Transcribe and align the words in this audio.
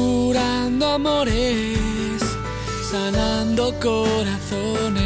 curando 0.00 0.86
amores, 0.86 2.22
sanando 2.90 3.74
corazones. 3.80 5.00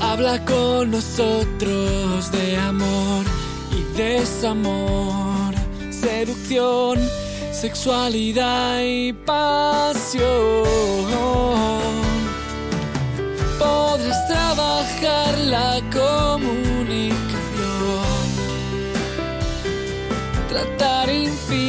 Habla 0.00 0.44
con 0.44 0.90
nosotros 0.90 2.30
de 2.32 2.56
amor 2.56 3.24
y 3.78 3.80
desamor, 3.96 5.54
seducción, 5.90 6.98
sexualidad 7.52 8.80
y 8.82 9.12
pasión. 9.12 10.24
Podrás 13.58 14.20
trabajar 14.28 15.38
la 15.54 15.80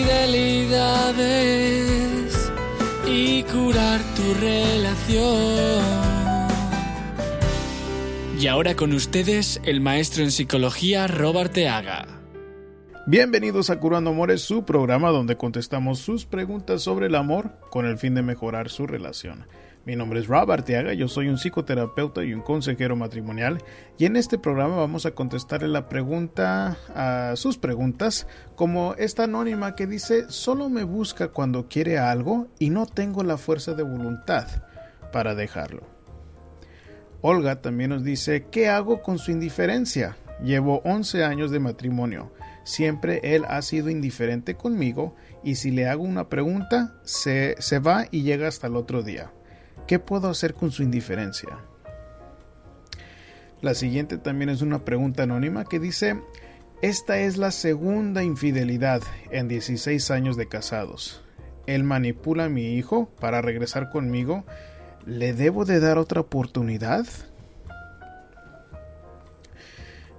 infidelidades 0.05 2.51
y 3.07 3.43
curar 3.43 4.01
tu 4.15 4.33
relación. 4.39 5.83
Y 8.39 8.47
ahora 8.47 8.75
con 8.75 8.93
ustedes 8.93 9.59
el 9.63 9.81
maestro 9.81 10.23
en 10.23 10.31
psicología 10.31 11.07
Robert 11.07 11.51
Teaga. 11.53 12.05
Bienvenidos 13.07 13.69
a 13.69 13.79
Curando 13.79 14.09
Amores, 14.11 14.41
su 14.41 14.65
programa 14.65 15.11
donde 15.11 15.37
contestamos 15.37 15.99
sus 15.99 16.25
preguntas 16.25 16.81
sobre 16.81 17.07
el 17.07 17.15
amor 17.15 17.51
con 17.69 17.85
el 17.85 17.97
fin 17.97 18.15
de 18.15 18.23
mejorar 18.23 18.69
su 18.69 18.87
relación. 18.87 19.45
Mi 19.85 19.95
nombre 19.95 20.19
es 20.19 20.25
Robert 20.25 20.65
Teaga, 20.65 20.93
yo 20.93 21.07
soy 21.07 21.27
un 21.27 21.37
psicoterapeuta 21.37 22.23
y 22.23 22.33
un 22.33 22.41
consejero 22.41 22.95
matrimonial 22.95 23.59
y 23.99 24.05
en 24.05 24.15
este 24.15 24.39
programa 24.39 24.77
vamos 24.77 25.05
a 25.05 25.11
contestarle 25.11 25.67
la 25.67 25.87
pregunta 25.89 26.75
a 26.95 27.35
sus 27.35 27.59
preguntas 27.59 28.25
como 28.55 28.95
esta 28.95 29.25
anónima 29.25 29.75
que 29.75 29.85
dice 29.85 30.25
solo 30.29 30.69
me 30.69 30.83
busca 30.83 31.27
cuando 31.27 31.67
quiere 31.67 31.99
algo 31.99 32.47
y 32.57 32.71
no 32.71 32.87
tengo 32.87 33.23
la 33.23 33.37
fuerza 33.37 33.75
de 33.75 33.83
voluntad 33.83 34.47
para 35.11 35.35
dejarlo. 35.35 35.83
Olga 37.21 37.61
también 37.61 37.91
nos 37.91 38.03
dice, 38.03 38.47
¿qué 38.49 38.69
hago 38.69 39.03
con 39.03 39.19
su 39.19 39.29
indiferencia? 39.29 40.17
Llevo 40.43 40.81
11 40.83 41.23
años 41.23 41.51
de 41.51 41.59
matrimonio. 41.59 42.31
Siempre 42.63 43.19
él 43.23 43.45
ha 43.47 43.61
sido 43.61 43.91
indiferente 43.91 44.55
conmigo 44.55 45.15
y 45.43 45.55
si 45.55 45.69
le 45.69 45.87
hago 45.87 46.03
una 46.03 46.27
pregunta, 46.27 46.95
se, 47.03 47.55
se 47.59 47.77
va 47.77 48.07
y 48.09 48.23
llega 48.23 48.47
hasta 48.47 48.65
el 48.65 48.77
otro 48.77 49.03
día. 49.03 49.31
¿Qué 49.87 49.99
puedo 49.99 50.29
hacer 50.29 50.53
con 50.53 50.71
su 50.71 50.83
indiferencia? 50.83 51.59
La 53.61 53.73
siguiente 53.73 54.17
también 54.17 54.49
es 54.49 54.61
una 54.61 54.85
pregunta 54.85 55.23
anónima 55.23 55.65
que 55.65 55.79
dice, 55.79 56.21
esta 56.81 57.19
es 57.19 57.37
la 57.37 57.51
segunda 57.51 58.23
infidelidad 58.23 59.01
en 59.31 59.47
16 59.47 60.11
años 60.11 60.37
de 60.37 60.47
casados. 60.47 61.23
Él 61.67 61.83
manipula 61.83 62.45
a 62.45 62.49
mi 62.49 62.73
hijo 62.73 63.09
para 63.19 63.41
regresar 63.41 63.89
conmigo 63.89 64.45
¿Le 65.05 65.33
debo 65.33 65.65
de 65.65 65.79
dar 65.79 65.99
otra 65.99 66.21
oportunidad? 66.21 67.05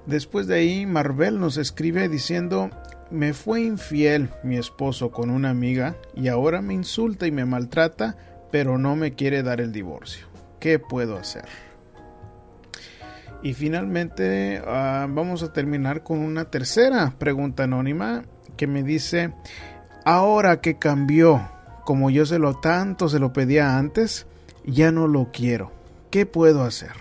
Después 0.07 0.47
de 0.47 0.55
ahí, 0.55 0.87
Marvel 0.87 1.41
nos 1.41 1.57
escribe 1.57 2.09
diciendo, 2.09 2.71
me 3.11 3.33
fue 3.33 3.63
infiel 3.63 4.31
mi 4.45 4.57
esposo 4.57 5.11
con 5.11 5.31
una 5.31 5.51
amiga 5.51 5.97
y 6.15 6.29
ahora 6.29 6.63
me 6.63 6.73
insulta 6.73 7.27
y 7.27 7.33
me 7.33 7.45
maltrata, 7.45 8.17
pero 8.51 8.79
no 8.79 8.97
me 8.97 9.15
quiere 9.15 9.43
dar 9.43 9.61
el 9.61 9.73
divorcio. 9.73 10.27
¿Qué 10.61 10.79
puedo 10.79 11.17
hacer? 11.17 11.45
Y 13.43 13.55
finalmente 13.55 14.63
ah, 14.67 15.07
vamos 15.09 15.43
a 15.43 15.53
terminar 15.53 16.03
con 16.03 16.19
una 16.19 16.47
tercera 16.47 17.15
pregunta 17.19 17.65
anónima 17.65 18.25
que 18.57 18.67
me 18.67 18.83
dice, 18.83 19.33
ahora 20.05 20.61
que 20.61 20.79
cambió, 20.79 21.49
como 21.85 22.11
yo 22.11 22.27
se 22.27 22.39
lo 22.39 22.55
tanto 22.59 23.09
se 23.09 23.19
lo 23.19 23.33
pedía 23.33 23.77
antes, 23.77 24.27
ya 24.65 24.91
no 24.91 25.07
lo 25.07 25.31
quiero. 25.33 25.71
¿Qué 26.11 26.27
puedo 26.27 26.63
hacer? 26.65 26.93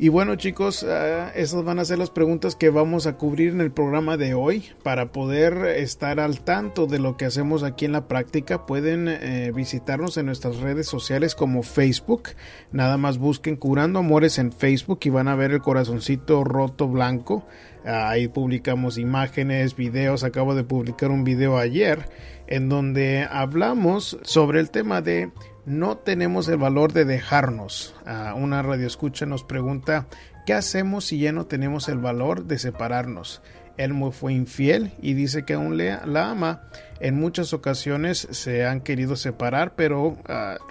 Y 0.00 0.10
bueno 0.10 0.36
chicos, 0.36 0.84
uh, 0.84 1.32
esas 1.34 1.64
van 1.64 1.80
a 1.80 1.84
ser 1.84 1.98
las 1.98 2.10
preguntas 2.10 2.54
que 2.54 2.70
vamos 2.70 3.08
a 3.08 3.16
cubrir 3.16 3.52
en 3.52 3.60
el 3.60 3.72
programa 3.72 4.16
de 4.16 4.32
hoy. 4.32 4.66
Para 4.84 5.10
poder 5.10 5.66
estar 5.76 6.20
al 6.20 6.40
tanto 6.40 6.86
de 6.86 7.00
lo 7.00 7.16
que 7.16 7.24
hacemos 7.24 7.64
aquí 7.64 7.84
en 7.84 7.90
la 7.90 8.06
práctica, 8.06 8.64
pueden 8.64 9.08
eh, 9.08 9.50
visitarnos 9.52 10.16
en 10.16 10.26
nuestras 10.26 10.58
redes 10.58 10.86
sociales 10.86 11.34
como 11.34 11.64
Facebook. 11.64 12.28
Nada 12.70 12.96
más 12.96 13.18
busquen 13.18 13.56
Curando 13.56 13.98
Amores 13.98 14.38
en 14.38 14.52
Facebook 14.52 15.00
y 15.02 15.10
van 15.10 15.26
a 15.26 15.34
ver 15.34 15.50
el 15.50 15.62
corazoncito 15.62 16.44
roto 16.44 16.86
blanco. 16.86 17.44
ahí 17.84 18.28
publicamos 18.28 18.98
imágenes, 18.98 19.74
videos. 19.74 20.22
Acabo 20.22 20.54
de 20.54 20.62
publicar 20.62 21.10
un 21.10 21.24
video 21.24 21.58
ayer 21.58 22.08
en 22.46 22.68
donde 22.68 23.26
hablamos 23.28 24.16
sobre 24.22 24.60
el 24.60 24.70
tema 24.70 25.02
de 25.02 25.32
no 25.68 25.98
tenemos 25.98 26.48
el 26.48 26.56
valor 26.56 26.92
de 26.92 27.04
dejarnos. 27.04 27.94
Uh, 28.06 28.36
una 28.36 28.62
radioescucha 28.62 29.26
nos 29.26 29.44
pregunta, 29.44 30.06
¿qué 30.46 30.54
hacemos 30.54 31.04
si 31.04 31.18
ya 31.18 31.30
no 31.32 31.46
tenemos 31.46 31.88
el 31.88 31.98
valor 31.98 32.46
de 32.46 32.58
separarnos? 32.58 33.42
Él 33.76 33.92
fue 34.10 34.32
infiel 34.32 34.92
y 35.00 35.14
dice 35.14 35.44
que 35.44 35.54
aún 35.54 35.76
le, 35.76 35.98
la 36.04 36.30
ama. 36.30 36.62
En 37.00 37.14
muchas 37.14 37.52
ocasiones 37.52 38.26
se 38.32 38.66
han 38.66 38.80
querido 38.80 39.14
separar, 39.14 39.76
pero 39.76 40.06
uh, 40.06 40.16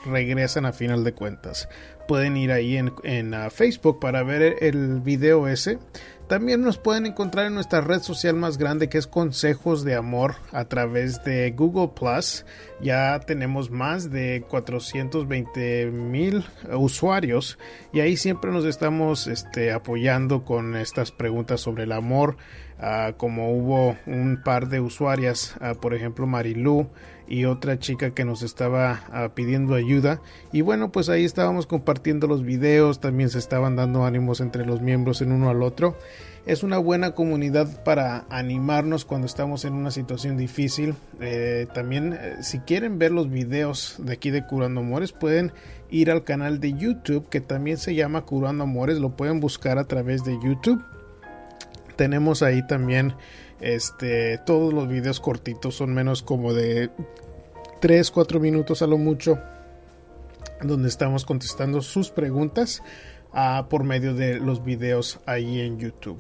regresan 0.10 0.66
a 0.66 0.74
final 0.74 1.06
de 1.06 1.14
cuentas. 1.14 1.70
Pueden 2.08 2.38
ir 2.38 2.52
ahí 2.52 2.78
en, 2.78 2.94
en 3.04 3.34
uh, 3.34 3.50
Facebook 3.50 4.00
para 4.00 4.24
ver 4.24 4.56
el 4.62 5.02
video 5.02 5.48
ese 5.48 5.78
también 6.28 6.62
nos 6.62 6.78
pueden 6.78 7.06
encontrar 7.06 7.46
en 7.46 7.54
nuestra 7.54 7.80
red 7.80 8.02
social 8.02 8.36
más 8.36 8.58
grande 8.58 8.90
que 8.90 8.98
es 8.98 9.08
Consejos 9.08 9.86
de 9.86 9.96
Amor 9.96 10.36
a 10.52 10.66
través 10.66 11.24
de 11.24 11.52
Google 11.52 11.94
Plus. 11.98 12.46
Ya 12.82 13.18
tenemos 13.22 13.72
más 13.72 14.12
de 14.12 14.44
420 14.50 15.86
mil 15.86 16.44
usuarios 16.70 17.58
y 17.94 18.02
ahí 18.02 18.18
siempre 18.18 18.52
nos 18.52 18.66
estamos 18.66 19.28
este, 19.28 19.72
apoyando 19.72 20.44
con 20.44 20.76
estas 20.76 21.14
preguntas 21.14 21.62
sobre 21.62 21.84
el 21.84 21.94
amor. 21.94 22.36
Uh, 22.78 23.14
como 23.16 23.54
hubo 23.54 23.98
un 24.06 24.42
par 24.44 24.68
de 24.68 24.82
usuarias, 24.82 25.56
uh, 25.62 25.80
por 25.80 25.96
ejemplo 25.96 26.28
Marilu 26.28 26.90
y 27.28 27.46
otra 27.46 27.80
chica 27.80 28.12
que 28.12 28.26
nos 28.26 28.42
estaba 28.42 29.02
uh, 29.10 29.34
pidiendo 29.34 29.76
ayuda. 29.76 30.22
Y 30.52 30.62
bueno 30.62 30.92
pues 30.92 31.10
ahí 31.10 31.26
estábamos 31.26 31.68
compartiendo 31.68 32.28
los 32.28 32.44
videos 32.44 33.00
también 33.00 33.30
se 33.30 33.40
estaban 33.40 33.76
dando 33.76 34.06
ánimos 34.06 34.42
entre 34.42 34.66
los 34.66 34.82
miembros 34.82 35.22
en 35.22 35.32
uno 35.32 35.50
al 35.50 35.64
otro. 35.64 35.98
Es 36.46 36.64
una 36.64 36.78
buena 36.78 37.12
comunidad 37.12 37.84
para 37.84 38.26
animarnos 38.30 39.04
cuando 39.04 39.28
estamos 39.28 39.66
en 39.66 39.74
una 39.74 39.92
situación 39.92 40.38
difícil. 40.38 40.96
Eh, 41.20 41.68
también 41.74 42.14
eh, 42.14 42.38
si 42.42 42.60
quieren 42.60 42.98
ver 42.98 43.12
los 43.12 43.30
videos 43.30 43.96
de 44.00 44.14
aquí 44.14 44.32
de 44.32 44.46
Curando 44.46 44.80
Amores 44.80 45.12
pueden 45.12 45.52
ir 45.90 46.10
al 46.10 46.24
canal 46.24 46.62
de 46.62 46.74
YouTube 46.74 47.28
que 47.28 47.42
también 47.42 47.78
se 47.78 47.96
llama 47.96 48.22
Curando 48.22 48.64
Amores. 48.64 49.00
Lo 49.00 49.10
pueden 49.10 49.42
buscar 49.42 49.78
a 49.78 49.84
través 49.84 50.24
de 50.24 50.38
YouTube. 50.42 50.82
Tenemos 51.98 52.42
ahí 52.44 52.66
también 52.66 53.14
este 53.60 54.38
todos 54.46 54.74
los 54.74 54.88
videos 54.88 55.20
cortitos 55.20 55.76
son 55.76 55.94
menos 55.94 56.22
como 56.22 56.54
de 56.54 56.90
3 57.82 58.12
4 58.12 58.40
minutos 58.40 58.82
a 58.82 58.88
lo 58.88 58.98
mucho 58.98 59.40
donde 60.64 60.90
estamos 60.90 61.26
contestando 61.26 61.82
sus 61.82 62.10
preguntas 62.10 62.84
uh, 63.34 63.68
por 63.68 63.84
medio 63.84 64.14
de 64.14 64.40
los 64.40 64.64
videos 64.64 65.20
ahí 65.26 65.62
en 65.62 65.80
YouTube 65.80 66.20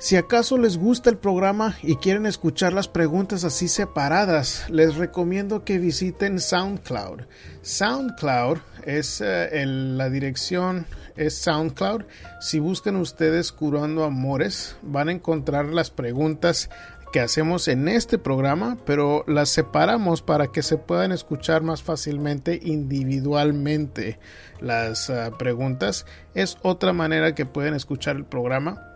si 0.00 0.16
acaso 0.16 0.56
les 0.56 0.78
gusta 0.78 1.10
el 1.10 1.18
programa 1.18 1.76
y 1.82 1.96
quieren 1.96 2.24
escuchar 2.24 2.72
las 2.72 2.88
preguntas 2.88 3.44
así 3.44 3.68
separadas, 3.68 4.64
les 4.70 4.94
recomiendo 4.94 5.62
que 5.62 5.76
visiten 5.76 6.40
SoundCloud. 6.40 7.24
SoundCloud 7.60 8.60
es 8.86 9.20
eh, 9.20 9.66
la 9.66 10.08
dirección 10.08 10.86
es 11.20 11.34
SoundCloud. 11.38 12.04
Si 12.40 12.58
buscan 12.58 12.96
ustedes 12.96 13.52
Curando 13.52 14.04
Amores, 14.04 14.76
van 14.82 15.08
a 15.08 15.12
encontrar 15.12 15.66
las 15.66 15.90
preguntas 15.90 16.70
que 17.12 17.20
hacemos 17.20 17.68
en 17.68 17.88
este 17.88 18.18
programa, 18.18 18.78
pero 18.86 19.24
las 19.26 19.50
separamos 19.50 20.22
para 20.22 20.46
que 20.46 20.62
se 20.62 20.78
puedan 20.78 21.12
escuchar 21.12 21.62
más 21.62 21.82
fácilmente 21.82 22.58
individualmente 22.62 24.18
las 24.60 25.10
uh, 25.10 25.36
preguntas. 25.36 26.06
Es 26.34 26.56
otra 26.62 26.92
manera 26.92 27.34
que 27.34 27.46
pueden 27.46 27.74
escuchar 27.74 28.16
el 28.16 28.24
programa 28.24 28.90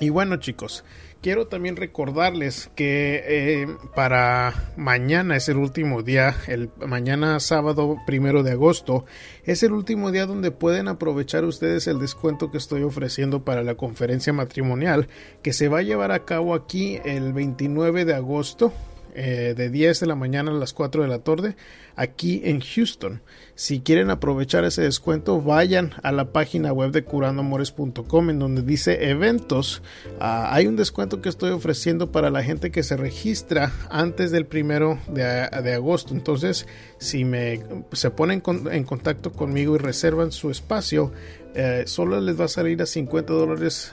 y 0.00 0.10
bueno 0.10 0.36
chicos, 0.36 0.84
quiero 1.24 1.46
también 1.46 1.76
recordarles 1.76 2.70
que 2.74 3.24
eh, 3.26 3.66
para 3.94 4.72
mañana 4.76 5.36
es 5.36 5.48
el 5.48 5.56
último 5.56 6.02
día, 6.02 6.36
el 6.48 6.68
mañana 6.86 7.40
sábado 7.40 7.96
primero 8.04 8.42
de 8.42 8.50
agosto, 8.50 9.06
es 9.44 9.62
el 9.62 9.72
último 9.72 10.10
día 10.10 10.26
donde 10.26 10.50
pueden 10.50 10.86
aprovechar 10.86 11.46
ustedes 11.46 11.86
el 11.86 11.98
descuento 11.98 12.50
que 12.50 12.58
estoy 12.58 12.82
ofreciendo 12.82 13.42
para 13.42 13.62
la 13.62 13.74
conferencia 13.74 14.34
matrimonial 14.34 15.08
que 15.40 15.54
se 15.54 15.68
va 15.68 15.78
a 15.78 15.82
llevar 15.82 16.12
a 16.12 16.26
cabo 16.26 16.54
aquí 16.54 17.00
el 17.06 17.32
29 17.32 18.04
de 18.04 18.14
agosto 18.14 18.74
eh, 19.14 19.54
de 19.56 19.70
10 19.70 20.00
de 20.00 20.06
la 20.06 20.16
mañana 20.16 20.50
a 20.50 20.54
las 20.54 20.72
4 20.72 21.02
de 21.02 21.08
la 21.08 21.20
tarde 21.20 21.56
aquí 21.94 22.42
en 22.44 22.60
Houston. 22.60 23.22
Si 23.54 23.78
quieren 23.78 24.10
aprovechar 24.10 24.64
ese 24.64 24.82
descuento, 24.82 25.40
vayan 25.40 25.92
a 26.02 26.10
la 26.10 26.32
página 26.32 26.72
web 26.72 26.90
de 26.90 27.04
curandoamores.com 27.04 28.30
en 28.30 28.38
donde 28.40 28.62
dice 28.62 29.08
eventos. 29.08 29.82
Ah, 30.18 30.52
hay 30.52 30.66
un 30.66 30.74
descuento 30.74 31.22
que 31.22 31.28
estoy 31.28 31.52
ofreciendo 31.52 32.10
para 32.10 32.30
la 32.30 32.42
gente 32.42 32.72
que 32.72 32.82
se 32.82 32.96
registra 32.96 33.72
antes 33.88 34.32
del 34.32 34.46
primero 34.46 34.98
de, 35.06 35.22
agosto. 35.24 36.12
Entonces, 36.12 36.66
si 36.98 37.24
me 37.24 37.62
se 37.92 38.10
ponen 38.10 38.42
en 38.72 38.82
contacto 38.84 39.32
conmigo 39.32 39.76
y 39.76 39.78
reservan 39.78 40.32
su 40.32 40.50
espacio, 40.50 41.12
eh, 41.54 41.84
solo 41.86 42.20
les 42.20 42.40
va 42.40 42.46
a 42.46 42.48
salir 42.48 42.82
a 42.82 42.86
50 42.86 43.32
dólares, 43.32 43.92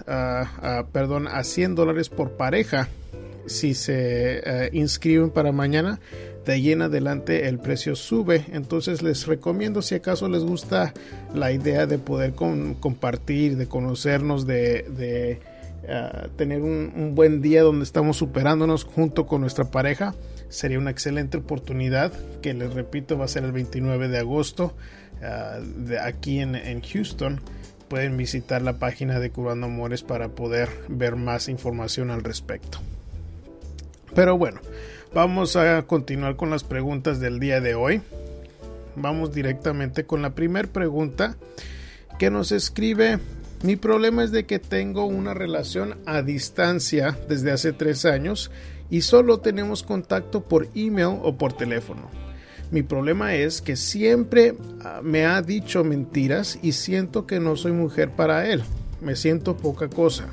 perdón, 0.92 1.28
a 1.28 1.44
100 1.44 1.76
dólares 1.76 2.10
por 2.10 2.32
pareja 2.32 2.90
si 3.46 3.74
se 3.74 4.42
eh, 4.44 4.70
inscriben 4.74 5.30
para 5.30 5.52
mañana 5.52 6.00
de 6.46 6.54
ahí 6.54 6.72
en 6.72 6.82
adelante 6.82 7.48
el 7.48 7.60
precio 7.60 7.96
sube. 7.96 8.46
Entonces 8.52 9.02
les 9.02 9.28
recomiendo 9.28 9.82
si 9.82 9.96
acaso 9.96 10.28
les 10.28 10.44
gusta 10.44 10.94
la 11.34 11.52
idea 11.52 11.86
de 11.86 11.98
poder 11.98 12.34
compartir, 12.34 13.58
de 13.58 13.68
conocernos, 13.68 14.48
de, 14.48 15.40
ah, 15.88 16.28
tener 16.38 16.62
un, 16.62 17.14
buen 17.16 17.42
día 17.42 17.64
donde 17.64 17.84
estamos 17.84 18.18
superándonos 18.18 18.84
junto 18.84 19.26
con 19.26 19.42
nuestra 19.42 19.66
pareja. 19.66 20.16
Sería 20.50 20.80
una 20.80 20.92
excelente 20.92 21.38
oportunidad 21.38 22.12
que 22.42 22.54
les 22.54 22.74
repito 22.74 23.18
va 23.18 23.26
a 23.26 23.30
ser 23.30 23.44
el 23.44 23.52
29 23.52 24.08
de 24.08 24.18
agosto 24.18 24.74
ah, 25.22 25.60
de 25.62 26.00
aquí 26.00 26.40
en, 26.40 26.56
en 26.56 26.82
Houston 26.82 27.40
pueden 27.88 28.16
visitar 28.16 28.62
la 28.62 28.80
página 28.80 29.20
de 29.20 29.32
Curando 29.32 29.68
Amores 29.68 30.02
para 30.02 30.30
poder 30.30 30.70
ver 30.88 31.18
más 31.18 31.50
información 31.50 32.10
al 32.10 32.24
respecto. 32.24 32.80
Pero 34.14 34.38
bueno, 34.38 34.60
Vamos 35.14 35.58
a 35.58 35.82
continuar 35.82 36.38
con 36.38 36.52
las 36.52 36.64
preguntas 36.64 37.20
del 37.20 37.42
día 37.42 37.60
de 37.60 37.76
hoy. 37.76 38.02
Vamos 38.96 39.34
directamente 39.34 40.06
con 40.06 40.22
la 40.22 40.36
primera 40.36 40.70
pregunta 40.70 41.36
que 42.18 42.30
nos 42.32 42.54
escribe. 42.54 43.20
Mi 43.62 43.76
problema 43.76 44.24
es 44.24 44.32
de 44.32 44.46
que 44.46 44.58
tengo 44.58 45.04
una 45.04 45.34
relación 45.34 45.98
a 46.06 46.22
distancia 46.22 47.20
desde 47.28 47.52
hace 47.52 47.74
tres 47.74 48.06
años 48.06 48.52
y 48.90 49.02
solo 49.02 49.40
tenemos 49.40 49.84
contacto 49.84 50.46
por 50.46 50.70
email 50.76 51.20
o 51.24 51.38
por 51.38 51.52
teléfono. 51.52 52.10
Mi 52.72 52.82
problema 52.82 53.36
es 53.36 53.62
que 53.62 53.76
siempre 53.76 54.56
ah, 54.86 55.02
me 55.04 55.26
ha 55.26 55.42
dicho 55.42 55.84
mentiras 55.84 56.58
y 56.62 56.72
siento 56.72 57.28
que 57.28 57.42
no 57.42 57.58
soy 57.58 57.74
mujer 57.74 58.12
para 58.12 58.48
él. 58.50 58.64
Me 59.02 59.18
siento 59.18 59.58
poca 59.58 59.90
cosa 59.90 60.30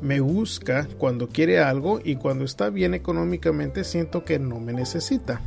me 0.00 0.20
busca 0.20 0.88
cuando 0.98 1.28
quiere 1.28 1.60
algo 1.60 2.00
y 2.02 2.16
cuando 2.16 2.44
está 2.44 2.70
bien 2.70 2.94
económicamente 2.94 3.84
siento 3.84 4.24
que 4.24 4.38
no 4.38 4.60
me 4.60 4.72
necesita. 4.72 5.40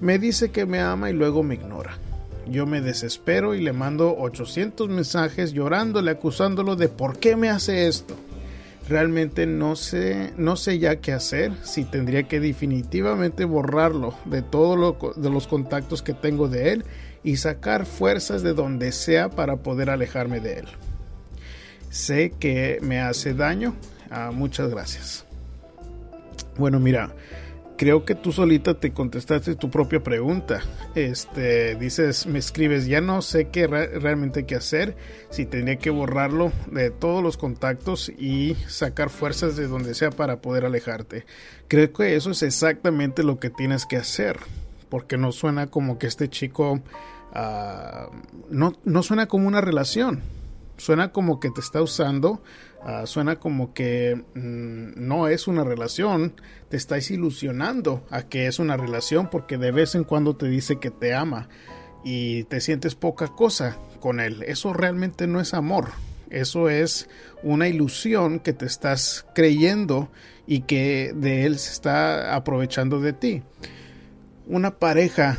Me 0.00 0.18
dice 0.18 0.50
que 0.50 0.66
me 0.66 0.80
ama 0.80 1.10
y 1.10 1.12
luego 1.12 1.42
me 1.42 1.56
ignora. 1.56 1.98
Yo 2.46 2.66
me 2.66 2.80
desespero 2.80 3.54
y 3.54 3.60
le 3.60 3.72
mando 3.72 4.16
800 4.16 4.88
mensajes 4.88 5.52
llorándole, 5.52 6.10
acusándolo 6.10 6.74
de 6.74 6.88
por 6.88 7.18
qué 7.18 7.36
me 7.36 7.48
hace 7.48 7.86
esto. 7.86 8.16
Realmente 8.88 9.46
no 9.46 9.76
sé, 9.76 10.32
no 10.36 10.56
sé 10.56 10.78
ya 10.78 10.96
qué 10.96 11.12
hacer, 11.12 11.52
si 11.62 11.84
tendría 11.84 12.24
que 12.24 12.40
definitivamente 12.40 13.44
borrarlo 13.44 14.14
de 14.24 14.42
todos 14.42 15.16
de 15.16 15.30
los 15.30 15.46
contactos 15.46 16.02
que 16.02 16.14
tengo 16.14 16.48
de 16.48 16.72
él 16.72 16.84
y 17.22 17.36
sacar 17.36 17.86
fuerzas 17.86 18.42
de 18.42 18.54
donde 18.54 18.90
sea 18.90 19.30
para 19.30 19.58
poder 19.58 19.90
alejarme 19.90 20.40
de 20.40 20.60
él. 20.60 20.66
Sé 21.90 22.30
que 22.38 22.78
me 22.82 23.00
hace 23.00 23.34
daño. 23.34 23.74
Ah, 24.10 24.30
muchas 24.32 24.70
gracias. 24.70 25.26
Bueno, 26.56 26.78
mira, 26.78 27.12
creo 27.76 28.04
que 28.04 28.14
tú 28.14 28.30
solita 28.30 28.74
te 28.74 28.92
contestaste 28.92 29.56
tu 29.56 29.70
propia 29.70 30.00
pregunta. 30.00 30.60
Este, 30.94 31.74
dices, 31.74 32.26
me 32.26 32.38
escribes, 32.38 32.86
ya 32.86 33.00
no 33.00 33.22
sé 33.22 33.48
qué 33.48 33.66
realmente 33.66 34.46
qué 34.46 34.54
hacer, 34.54 34.96
si 35.30 35.46
tendría 35.46 35.78
que 35.78 35.90
borrarlo 35.90 36.52
de 36.70 36.90
todos 36.90 37.24
los 37.24 37.36
contactos 37.36 38.08
y 38.08 38.54
sacar 38.68 39.10
fuerzas 39.10 39.56
de 39.56 39.66
donde 39.66 39.94
sea 39.94 40.10
para 40.10 40.40
poder 40.40 40.64
alejarte. 40.64 41.26
Creo 41.66 41.92
que 41.92 42.14
eso 42.14 42.30
es 42.30 42.42
exactamente 42.44 43.24
lo 43.24 43.40
que 43.40 43.50
tienes 43.50 43.84
que 43.84 43.96
hacer, 43.96 44.38
porque 44.90 45.16
no 45.16 45.32
suena 45.32 45.66
como 45.66 45.98
que 45.98 46.06
este 46.06 46.28
chico, 46.28 46.80
ah, 47.32 48.10
no, 48.48 48.74
no 48.84 49.02
suena 49.02 49.26
como 49.26 49.48
una 49.48 49.60
relación 49.60 50.22
suena 50.80 51.12
como 51.12 51.38
que 51.40 51.50
te 51.50 51.60
está 51.60 51.82
usando, 51.82 52.42
ah, 52.82 53.06
suena 53.06 53.36
como 53.36 53.74
que 53.74 54.24
mm, 54.34 54.92
no 54.96 55.28
es 55.28 55.46
una 55.46 55.62
relación, 55.62 56.34
te 56.68 56.76
estáis 56.76 57.10
ilusionando 57.10 58.04
a 58.10 58.22
que 58.22 58.46
es 58.46 58.58
una 58.58 58.76
relación 58.76 59.28
porque 59.30 59.58
de 59.58 59.70
vez 59.70 59.94
en 59.94 60.04
cuando 60.04 60.34
te 60.36 60.48
dice 60.48 60.80
que 60.80 60.90
te 60.90 61.14
ama 61.14 61.48
y 62.02 62.44
te 62.44 62.60
sientes 62.60 62.94
poca 62.94 63.28
cosa 63.28 63.76
con 64.00 64.20
él. 64.20 64.42
Eso 64.46 64.72
realmente 64.72 65.26
no 65.26 65.40
es 65.40 65.54
amor, 65.54 65.90
eso 66.30 66.68
es 66.68 67.08
una 67.42 67.68
ilusión 67.68 68.40
que 68.40 68.52
te 68.52 68.66
estás 68.66 69.26
creyendo 69.34 70.10
y 70.46 70.62
que 70.62 71.12
de 71.14 71.44
él 71.44 71.58
se 71.58 71.72
está 71.72 72.34
aprovechando 72.34 73.00
de 73.00 73.12
ti. 73.12 73.42
Una 74.46 74.78
pareja 74.78 75.38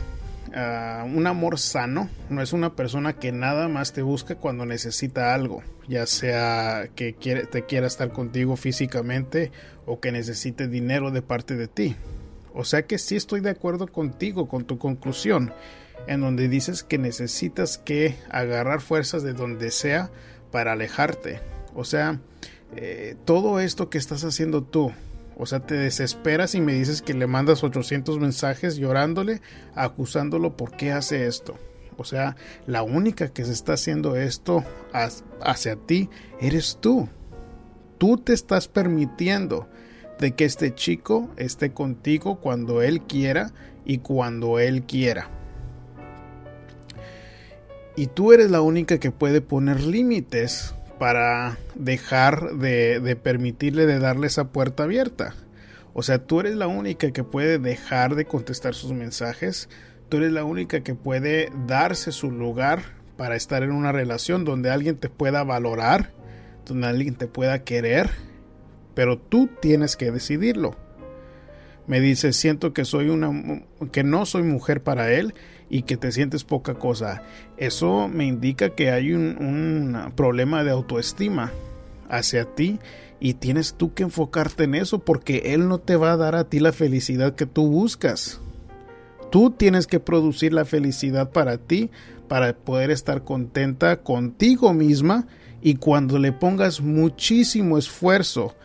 Un 0.53 1.27
amor 1.27 1.57
sano 1.57 2.09
no 2.30 2.42
es 2.42 2.51
una 2.51 2.75
persona 2.75 3.13
que 3.13 3.31
nada 3.31 3.69
más 3.69 3.94
te 3.94 4.01
busca 4.01 4.36
cuando 4.36 4.65
necesita 4.65 5.33
algo, 5.33 5.63
ya 5.88 6.06
sea 6.06 6.89
que 6.95 7.13
te 7.13 7.65
quiera 7.65 7.88
estar 7.88 8.12
contigo 8.12 8.57
físicamente 8.57 9.51
o 9.86 10.00
que 10.00 10.12
necesite 10.12 10.68
dinero 10.68 11.12
de 11.12 11.21
parte 11.21 11.56
de 11.56 11.68
ti. 11.68 11.95
O 12.53 12.65
sea 12.65 12.86
que 12.86 12.98
sí 12.98 13.15
estoy 13.15 13.39
de 13.39 13.50
acuerdo 13.50 13.88
contigo 13.88 14.50
con 14.50 14.65
tu 14.65 14.77
conclusión, 14.77 15.53
en 16.07 16.19
donde 16.19 16.50
dices 16.50 16.83
que 16.83 16.98
necesitas 16.98 17.77
que 17.77 18.15
agarrar 18.30 18.81
fuerzas 18.81 19.24
de 19.24 19.33
donde 19.33 19.71
sea 19.71 20.12
para 20.51 20.74
alejarte. 20.74 21.39
O 21.75 21.86
sea, 21.86 22.19
eh, 22.75 23.15
todo 23.25 23.59
esto 23.59 23.89
que 23.89 23.98
estás 23.98 24.25
haciendo 24.25 24.63
tú, 24.63 24.92
o 25.37 25.45
sea, 25.45 25.61
te 25.61 25.75
desesperas 25.75 26.55
y 26.55 26.61
me 26.61 26.73
dices 26.73 27.01
que 27.01 27.13
le 27.13 27.27
mandas 27.27 27.63
800 27.63 28.19
mensajes 28.19 28.77
llorándole, 28.77 29.41
acusándolo 29.75 30.55
por 30.55 30.75
qué 30.75 30.91
hace 30.91 31.27
esto. 31.27 31.57
O 31.97 32.03
sea, 32.03 32.35
la 32.67 32.83
única 32.83 33.29
que 33.29 33.45
se 33.45 33.51
está 33.51 33.73
haciendo 33.73 34.15
esto 34.15 34.63
hacia 35.41 35.75
ti 35.75 36.09
eres 36.39 36.77
tú. 36.81 37.09
Tú 37.97 38.17
te 38.17 38.33
estás 38.33 38.67
permitiendo 38.67 39.67
de 40.19 40.33
que 40.33 40.45
este 40.45 40.73
chico 40.73 41.29
esté 41.37 41.73
contigo 41.73 42.39
cuando 42.39 42.81
él 42.81 43.01
quiera 43.01 43.51
y 43.85 43.99
cuando 43.99 44.59
él 44.59 44.83
quiera. 44.83 45.29
Y 47.95 48.07
tú 48.07 48.31
eres 48.31 48.49
la 48.51 48.61
única 48.61 48.99
que 48.99 49.11
puede 49.11 49.41
poner 49.41 49.81
límites 49.81 50.73
para 51.01 51.57
dejar 51.74 52.57
de, 52.57 53.18
permitirle 53.24 53.88
de 53.88 53.98
darle 53.98 54.27
esa 54.27 54.50
puerta 54.50 54.83
abierta. 54.83 55.33
O 55.95 56.03
sea, 56.03 56.19
tú 56.19 56.42
eres 56.42 56.56
la 56.56 56.68
única 56.68 57.10
que 57.10 57.24
puede 57.24 57.58
dejar 57.58 58.13
de 58.13 58.25
contestar 58.25 58.75
sus 58.75 58.93
mensajes. 58.93 59.67
Tú 60.10 60.17
eres 60.17 60.31
la 60.31 60.43
única 60.43 60.81
que 60.81 60.93
puede 60.93 61.51
darse 61.65 62.12
su 62.12 62.29
lugar 62.29 62.84
para 63.17 63.36
estar 63.36 63.63
en 63.63 63.72
una 63.72 63.91
relación 63.91 64.46
donde 64.46 64.70
alguien 64.70 64.96
te 64.96 65.10
pueda 65.10 65.43
valorar, 65.43 66.12
donde 66.67 66.86
alguien 66.86 67.15
te 67.15 67.25
pueda 67.25 67.63
querer, 67.63 68.12
pero 68.93 69.17
tú 69.17 69.50
tienes 69.60 69.96
que 69.96 70.12
decidirlo. 70.12 70.75
Me 71.88 72.00
dice, 72.00 72.31
siento 72.31 72.74
que 72.74 72.86
soy 72.86 73.10
una 73.10 73.63
que 73.91 74.03
no 74.03 74.27
soy 74.27 74.43
mujer 74.43 74.84
para 74.84 75.12
él 75.12 75.34
y 75.71 75.83
que 75.83 75.95
te 75.95 76.11
sientes 76.11 76.43
poca 76.43 76.75
cosa. 76.75 77.23
Eso 77.55 78.09
me 78.09 78.27
indica 78.27 78.75
que 78.75 78.91
hay 78.91 79.13
un, 79.13 80.11
problema 80.15 80.65
de 80.65 80.71
autoestima 80.71 81.51
hacia 82.09 82.43
ti 82.43 82.79
y 83.21 83.35
tienes 83.35 83.75
tú 83.75 83.93
que 83.93 84.03
enfocarte 84.03 84.65
en 84.65 84.75
eso 84.75 84.99
porque 84.99 85.53
Él 85.53 85.69
no 85.69 85.77
te 85.77 85.95
va 85.95 86.11
a 86.11 86.17
dar 86.17 86.35
a 86.35 86.43
ti 86.43 86.59
la 86.59 86.73
felicidad 86.73 87.35
que 87.35 87.45
tú 87.45 87.67
buscas. 87.67 88.41
Tú 89.31 89.51
tienes 89.51 89.87
que 89.87 90.01
producir 90.01 90.51
la 90.51 90.65
felicidad 90.65 91.31
para 91.31 91.57
ti, 91.57 91.89
para 92.27 92.53
poder 92.53 92.91
estar 92.91 93.23
contenta 93.23 94.01
contigo 94.01 94.73
misma 94.73 95.25
y 95.61 95.75
cuando 95.75 96.19
le 96.19 96.33
pongas 96.33 96.81
muchísimo 96.81 97.77
esfuerzo 97.77 98.55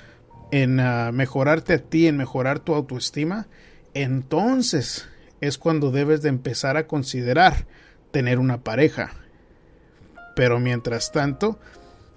en 0.51 0.81
ah, 0.81 1.13
mejorarte 1.13 1.75
a 1.75 1.79
ti, 1.79 2.09
en 2.09 2.17
mejorar 2.17 2.59
tu 2.59 2.75
autoestima, 2.75 3.47
entonces 3.95 5.07
es 5.41 5.59
cuando 5.59 5.91
debes 5.91 6.23
de 6.23 6.29
empezar 6.29 6.77
a 6.77 6.87
considerar 6.87 7.67
tener 8.11 8.39
una 8.39 8.63
pareja. 8.63 9.13
Pero 10.35 10.59
mientras 10.61 11.13
tanto, 11.13 11.59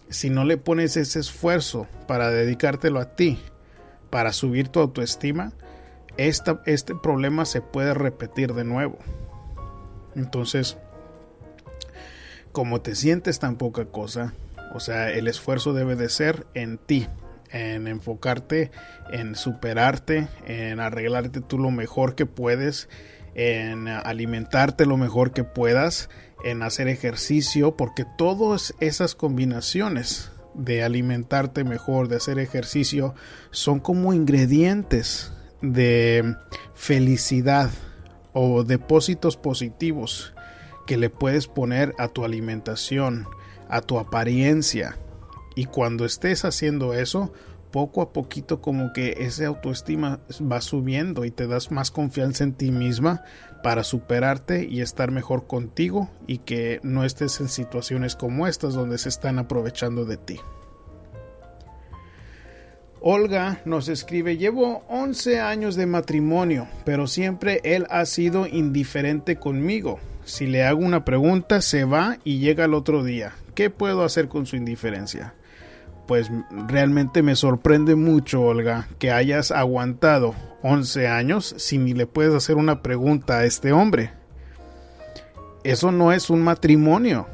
si 0.10 0.30
no 0.30 0.46
le 0.46 0.58
pones 0.58 0.98
ese 0.98 1.20
esfuerzo 1.20 1.88
para 2.08 2.32
dedicártelo 2.32 3.00
a 3.00 3.16
ti, 3.16 3.40
para 4.10 4.34
subir 4.34 4.70
tu 4.70 4.80
autoestima, 4.80 5.54
este 6.18 6.96
problema 6.96 7.46
se 7.46 7.62
puede 7.62 7.94
repetir 7.94 8.54
de 8.54 8.64
nuevo. 8.66 8.98
Entonces, 10.16 10.78
como 12.52 12.82
te 12.82 12.96
sientes 12.96 13.40
tan 13.40 13.58
poca 13.58 13.86
cosa, 13.86 14.34
o 14.74 14.80
sea, 14.80 15.12
el 15.12 15.28
esfuerzo 15.28 15.74
debe 15.74 15.96
de 15.96 16.10
ser 16.10 16.46
en 16.54 16.78
ti, 16.78 17.08
en 17.52 17.88
enfocarte 17.88 18.72
en 19.12 19.36
superarte, 19.36 20.28
en 20.46 20.80
arreglarte 20.80 21.42
tú 21.42 21.58
lo 21.58 21.72
mejor 21.72 22.16
que 22.16 22.26
puedes, 22.26 22.90
en 23.36 23.88
alimentarte 23.88 24.86
lo 24.86 24.98
mejor 24.98 25.32
que 25.32 25.44
puedas, 25.44 26.10
en 26.44 26.64
hacer 26.64 26.88
ejercicio, 26.88 27.76
porque 27.76 28.06
todas 28.18 28.74
esas 28.80 29.16
combinaciones 29.16 30.32
de 30.54 30.84
alimentarte 30.84 31.64
mejor, 31.64 32.08
de 32.08 32.18
hacer 32.18 32.40
ejercicio, 32.40 33.14
son 33.52 33.80
como 33.80 34.14
ingredientes 34.14 35.34
de 35.62 36.36
felicidad 36.74 37.70
o 38.34 38.64
depósitos 38.64 39.38
positivos 39.38 40.34
que 40.86 40.98
le 40.98 41.10
puedes 41.10 41.48
poner 41.48 41.94
a 41.98 42.08
tu 42.08 42.26
alimentación, 42.26 43.28
a 43.68 43.82
tu 43.82 44.00
apariencia. 44.00 44.98
Y 45.60 45.66
cuando 45.66 46.06
estés 46.06 46.46
haciendo 46.46 46.94
eso, 46.94 47.34
poco 47.70 48.02
a 48.02 48.14
poquito 48.14 48.62
como 48.62 48.94
que 48.94 49.18
esa 49.20 49.48
autoestima 49.48 50.22
va 50.42 50.62
subiendo 50.62 51.26
y 51.26 51.32
te 51.32 51.48
das 51.48 51.70
más 51.70 51.92
confianza 51.92 52.46
en 52.46 52.54
ti 52.54 52.72
misma 52.72 53.26
para 53.62 53.84
superarte 53.84 54.66
y 54.66 54.80
estar 54.80 55.12
mejor 55.12 55.48
contigo 55.48 56.10
y 56.28 56.38
que 56.38 56.80
no 56.82 57.04
estés 57.04 57.42
en 57.42 57.50
situaciones 57.50 58.16
como 58.16 58.48
estas 58.48 58.74
donde 58.74 58.98
se 58.98 59.10
están 59.10 59.38
aprovechando 59.38 60.06
de 60.06 60.16
ti. 60.16 60.40
Olga 63.02 63.60
nos 63.66 63.90
escribe, 63.90 64.38
llevo 64.38 64.86
11 64.88 65.42
años 65.42 65.76
de 65.76 65.88
matrimonio, 65.88 66.70
pero 66.86 67.06
siempre 67.06 67.60
él 67.66 67.86
ha 67.90 68.06
sido 68.06 68.48
indiferente 68.48 69.36
conmigo. 69.36 70.00
Si 70.24 70.48
le 70.48 70.64
hago 70.64 70.80
una 70.80 71.04
pregunta, 71.04 71.60
se 71.60 71.84
va 71.84 72.18
y 72.24 72.40
llega 72.40 72.64
al 72.64 72.74
otro 72.74 73.04
día. 73.04 73.34
¿Qué 73.56 73.70
puedo 73.70 74.06
hacer 74.06 74.30
con 74.30 74.46
su 74.46 74.56
indiferencia? 74.56 75.34
Pues 76.10 76.32
realmente 76.68 77.22
me 77.22 77.36
sorprende 77.36 77.94
mucho, 77.94 78.42
Olga, 78.42 78.88
que 78.98 79.12
hayas 79.12 79.52
aguantado 79.52 80.34
11 80.64 81.08
años 81.08 81.54
si 81.60 81.78
ni 81.78 81.94
le 81.94 82.08
puedes 82.08 82.34
hacer 82.34 82.56
una 82.56 82.82
pregunta 82.82 83.38
a 83.38 83.46
este 83.46 83.74
hombre. 83.74 84.10
Eso 85.64 85.92
no 85.92 86.12
es 86.12 86.32
un 86.32 86.42
matrimonio. 86.42 87.28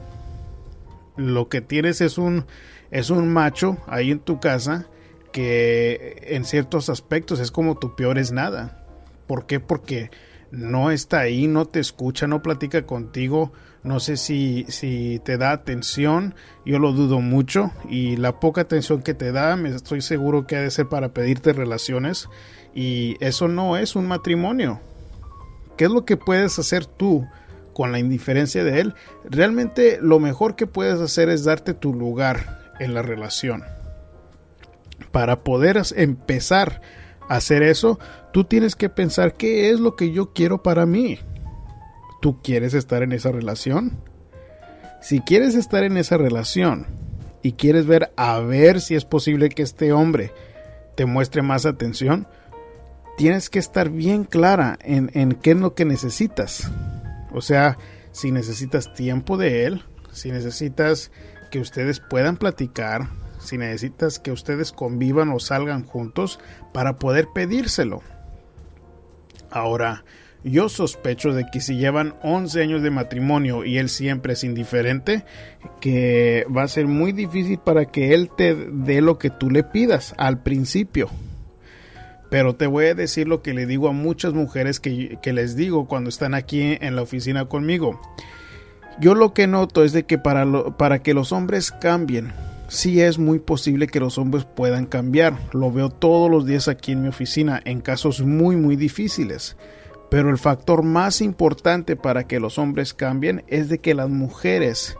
Lo 1.15 1.47
que 1.47 1.61
tienes 1.61 2.01
es 2.01 2.17
un 2.17 2.47
es 2.91 3.11
un 3.11 3.31
macho 3.31 3.77
ahí 3.87 4.11
en 4.11 4.19
tu 4.19 4.41
casa 4.41 4.87
que 5.31 6.17
en 6.25 6.43
ciertos 6.43 6.89
aspectos 6.89 7.39
es 7.39 7.51
como 7.51 7.77
tu 7.77 7.95
peor 7.95 8.17
es 8.17 8.33
nada. 8.33 8.83
¿Por 9.25 9.45
qué? 9.45 9.61
Porque 9.61 10.11
no 10.51 10.91
está 10.91 11.19
ahí, 11.19 11.47
no 11.47 11.65
te 11.65 11.79
escucha, 11.79 12.27
no 12.27 12.41
platica 12.41 12.85
contigo, 12.85 13.51
no 13.83 13.99
sé 13.99 14.17
si, 14.17 14.65
si 14.67 15.21
te 15.23 15.37
da 15.37 15.51
atención, 15.51 16.33
yo 16.65 16.79
lo 16.79 16.91
dudo 16.91 17.21
mucho 17.21 17.71
y 17.89 18.15
la 18.17 18.39
poca 18.39 18.61
atención 18.61 19.01
que 19.01 19.13
te 19.13 19.31
da 19.31 19.55
me 19.55 19.69
estoy 19.69 20.01
seguro 20.01 20.47
que 20.47 20.55
ha 20.55 20.61
de 20.61 20.71
ser 20.71 20.87
para 20.87 21.13
pedirte 21.13 21.53
relaciones 21.53 22.29
y 22.73 23.15
eso 23.19 23.47
no 23.47 23.77
es 23.77 23.95
un 23.95 24.07
matrimonio. 24.07 24.81
¿Qué 25.77 25.85
es 25.85 25.91
lo 25.91 26.05
que 26.05 26.17
puedes 26.17 26.57
hacer 26.57 26.85
tú 26.85 27.27
con 27.73 27.91
la 27.91 27.99
indiferencia 27.99 28.63
de 28.63 28.79
él? 28.79 28.93
Realmente 29.25 29.99
lo 30.01 30.19
mejor 30.19 30.55
que 30.55 30.67
puedes 30.67 30.99
hacer 30.99 31.29
es 31.29 31.43
darte 31.43 31.73
tu 31.73 31.93
lugar 31.93 32.73
en 32.79 32.93
la 32.93 33.01
relación 33.01 33.63
para 35.11 35.43
poder 35.43 35.81
empezar 35.95 36.81
hacer 37.29 37.63
eso, 37.63 37.99
tú 38.33 38.43
tienes 38.43 38.75
que 38.75 38.89
pensar 38.89 39.33
qué 39.33 39.69
es 39.69 39.79
lo 39.79 39.95
que 39.95 40.11
yo 40.11 40.33
quiero 40.33 40.63
para 40.63 40.85
mí. 40.85 41.19
¿Tú 42.21 42.41
quieres 42.41 42.73
estar 42.73 43.03
en 43.03 43.11
esa 43.11 43.31
relación? 43.31 43.99
Si 45.01 45.19
quieres 45.19 45.55
estar 45.55 45.83
en 45.83 45.97
esa 45.97 46.17
relación 46.17 46.87
y 47.43 47.53
quieres 47.53 47.85
ver 47.85 48.11
a 48.15 48.39
ver 48.39 48.81
si 48.81 48.95
es 48.95 49.05
posible 49.05 49.49
que 49.49 49.61
este 49.61 49.93
hombre 49.93 50.31
te 50.95 51.05
muestre 51.05 51.41
más 51.41 51.65
atención, 51.65 52.27
tienes 53.17 53.49
que 53.49 53.59
estar 53.59 53.89
bien 53.89 54.23
clara 54.23 54.79
en, 54.81 55.11
en 55.13 55.33
qué 55.33 55.51
es 55.51 55.57
lo 55.57 55.75
que 55.75 55.85
necesitas. 55.85 56.71
O 57.31 57.41
sea, 57.41 57.77
si 58.11 58.31
necesitas 58.31 58.93
tiempo 58.93 59.37
de 59.37 59.65
él, 59.65 59.83
si 60.11 60.31
necesitas 60.31 61.11
que 61.51 61.59
ustedes 61.59 61.99
puedan 61.99 62.37
platicar, 62.37 63.09
si 63.45 63.57
necesitas 63.57 64.19
que 64.19 64.31
ustedes 64.31 64.71
convivan 64.71 65.29
o 65.29 65.39
salgan 65.39 65.85
juntos 65.85 66.39
para 66.73 66.97
poder 66.97 67.27
pedírselo. 67.33 68.01
Ahora, 69.49 70.03
yo 70.45 70.69
sospecho 70.69 71.33
de 71.33 71.47
que 71.51 71.59
si 71.59 71.75
llevan 71.75 72.13
11 72.21 72.61
años 72.61 72.83
de 72.83 72.91
matrimonio 72.91 73.65
y 73.65 73.79
él 73.79 73.89
siempre 73.89 74.33
es 74.33 74.43
indiferente, 74.43 75.25
que 75.81 76.45
va 76.55 76.61
a 76.61 76.67
ser 76.67 76.85
muy 76.85 77.13
difícil 77.13 77.57
para 77.57 77.85
que 77.85 78.13
él 78.13 78.29
te 78.37 78.53
dé 78.53 79.01
lo 79.01 79.17
que 79.17 79.31
tú 79.31 79.49
le 79.49 79.63
pidas 79.63 80.13
al 80.17 80.43
principio. 80.43 81.09
Pero 82.29 82.55
te 82.55 82.67
voy 82.67 82.85
a 82.85 82.93
decir 82.93 83.27
lo 83.27 83.41
que 83.41 83.55
le 83.55 83.65
digo 83.65 83.87
a 83.87 83.91
muchas 83.91 84.33
mujeres 84.33 84.79
que, 84.79 85.19
les 85.33 85.55
digo 85.55 85.87
cuando 85.87 86.09
están 86.09 86.35
aquí 86.35 86.77
en 86.79 86.95
la 86.95 87.01
oficina 87.01 87.45
conmigo. 87.45 87.99
Yo 88.99 89.15
lo 89.15 89.33
que 89.33 89.47
noto 89.47 89.83
es 89.83 89.93
de 89.93 90.03
que 90.03 90.19
para, 90.19 90.45
para 90.77 90.99
que 90.99 91.15
los 91.15 91.31
hombres 91.31 91.71
cambien, 91.71 92.33
sí 92.67 93.01
es 93.01 93.17
muy 93.17 93.39
posible 93.39 93.87
que 93.87 93.99
los 93.99 94.17
hombres 94.17 94.45
puedan 94.45 94.85
cambiar. 94.85 95.37
Lo 95.53 95.71
veo 95.71 95.89
todos 95.89 96.29
los 96.29 96.45
días 96.45 96.67
aquí 96.67 96.91
en 96.91 97.01
mi 97.01 97.07
oficina 97.07 97.61
en 97.65 97.81
casos 97.81 98.21
muy 98.21 98.55
muy 98.55 98.75
difíciles. 98.75 99.57
Pero 100.09 100.29
el 100.29 100.37
factor 100.37 100.83
más 100.83 101.21
importante 101.21 101.95
para 101.95 102.27
que 102.27 102.39
los 102.39 102.57
hombres 102.57 102.93
cambien 102.93 103.43
es 103.47 103.69
de 103.69 103.79
que 103.79 103.95
las 103.95 104.09
mujeres 104.09 104.95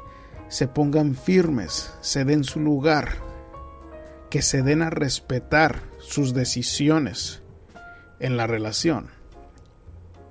se 0.47 0.67
pongan 0.67 1.15
firmes, 1.15 1.93
se 2.01 2.25
den 2.25 2.43
su 2.43 2.59
lugar, 2.59 3.09
que 4.29 4.41
se 4.41 4.61
den 4.61 4.81
a 4.81 4.89
respetar 4.89 5.83
sus 5.99 6.33
decisiones 6.33 7.43
en 8.19 8.37
la 8.37 8.47
relación. 8.47 9.09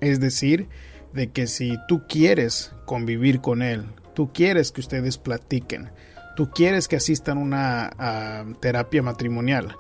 Es 0.00 0.20
decir, 0.20 0.68
de 1.12 1.30
que 1.30 1.46
si 1.46 1.76
tú 1.88 2.02
quieres 2.08 2.72
convivir 2.84 3.40
con 3.40 3.62
él, 3.62 3.86
tú 4.14 4.32
quieres 4.32 4.72
que 4.72 4.80
ustedes 4.80 5.16
platiquen, 5.18 5.90
tú 6.34 6.50
quieres 6.50 6.88
que 6.88 6.96
asistan 6.96 7.38
a 7.38 7.40
una 7.40 8.46
terapia 8.60 9.02
matrimonial, 9.02 9.76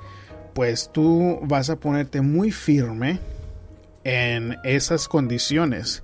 pues 0.54 0.90
tú 0.92 1.40
vas 1.42 1.70
a 1.70 1.76
ponerte 1.76 2.20
muy 2.20 2.50
firme 2.50 3.18
en 4.04 4.56
esas 4.64 5.08
condiciones 5.08 6.02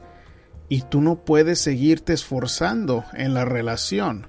y 0.68 0.82
tú 0.82 1.00
no 1.00 1.24
puedes 1.24 1.60
seguirte 1.60 2.12
esforzando 2.12 3.04
en 3.14 3.34
la 3.34 3.44
relación 3.44 4.26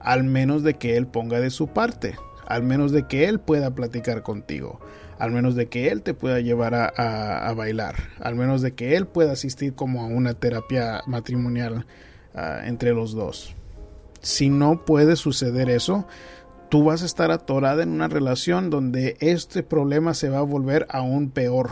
al 0.00 0.24
menos 0.24 0.62
de 0.62 0.74
que 0.74 0.96
él 0.96 1.06
ponga 1.06 1.40
de 1.40 1.50
su 1.50 1.68
parte, 1.68 2.16
al 2.46 2.62
menos 2.62 2.92
de 2.92 3.06
que 3.06 3.26
él 3.26 3.40
pueda 3.40 3.74
platicar 3.74 4.22
contigo, 4.22 4.80
al 5.18 5.30
menos 5.30 5.54
de 5.54 5.66
que 5.66 5.88
él 5.88 6.02
te 6.02 6.12
pueda 6.12 6.40
llevar 6.40 6.74
a, 6.74 7.52
bailar, 7.54 7.94
al 8.20 8.34
menos 8.34 8.60
de 8.60 8.74
que 8.74 8.96
él 8.96 9.06
pueda 9.06 9.32
asistir 9.32 9.74
como 9.74 10.02
a 10.02 10.06
una 10.06 10.34
terapia 10.34 11.00
matrimonial 11.06 11.86
ah, 12.34 12.60
entre 12.64 12.92
los 12.92 13.14
dos 13.14 13.54
si 14.24 14.48
no 14.48 14.84
puede 14.84 15.16
suceder 15.16 15.68
eso, 15.68 16.06
tú 16.70 16.84
vas 16.84 17.02
a 17.02 17.06
estar 17.06 17.30
atorada 17.30 17.82
en 17.82 17.90
una 17.90 18.08
relación 18.08 18.70
donde 18.70 19.16
este 19.20 19.62
problema 19.62 20.14
se 20.14 20.30
va 20.30 20.38
a 20.38 20.42
volver 20.42 20.86
aún 20.88 21.30
peor. 21.30 21.70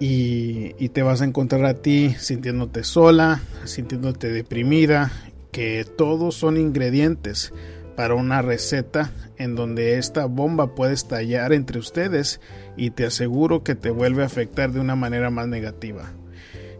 Y, 0.00 0.74
y, 0.78 0.88
te 0.88 1.02
vas 1.02 1.20
a 1.20 1.26
encontrar 1.26 1.66
a 1.66 1.74
ti 1.74 2.14
sintiéndote 2.18 2.84
sola, 2.84 3.42
sintiéndote 3.64 4.30
deprimida, 4.30 5.12
que 5.52 5.84
todos 5.84 6.34
son 6.34 6.56
ingredientes 6.56 7.52
para 7.96 8.14
una 8.14 8.40
receta 8.40 9.12
en 9.36 9.54
donde 9.54 9.98
esta 9.98 10.24
bomba 10.24 10.74
puede 10.74 10.94
estallar 10.94 11.52
entre 11.52 11.78
ustedes 11.78 12.40
y 12.78 12.90
te 12.90 13.04
aseguro 13.04 13.62
que 13.62 13.74
te 13.74 13.90
vuelve 13.90 14.22
a 14.22 14.26
afectar 14.26 14.72
de 14.72 14.80
una 14.80 14.96
manera 14.96 15.28
más 15.28 15.48
negativa 15.48 16.10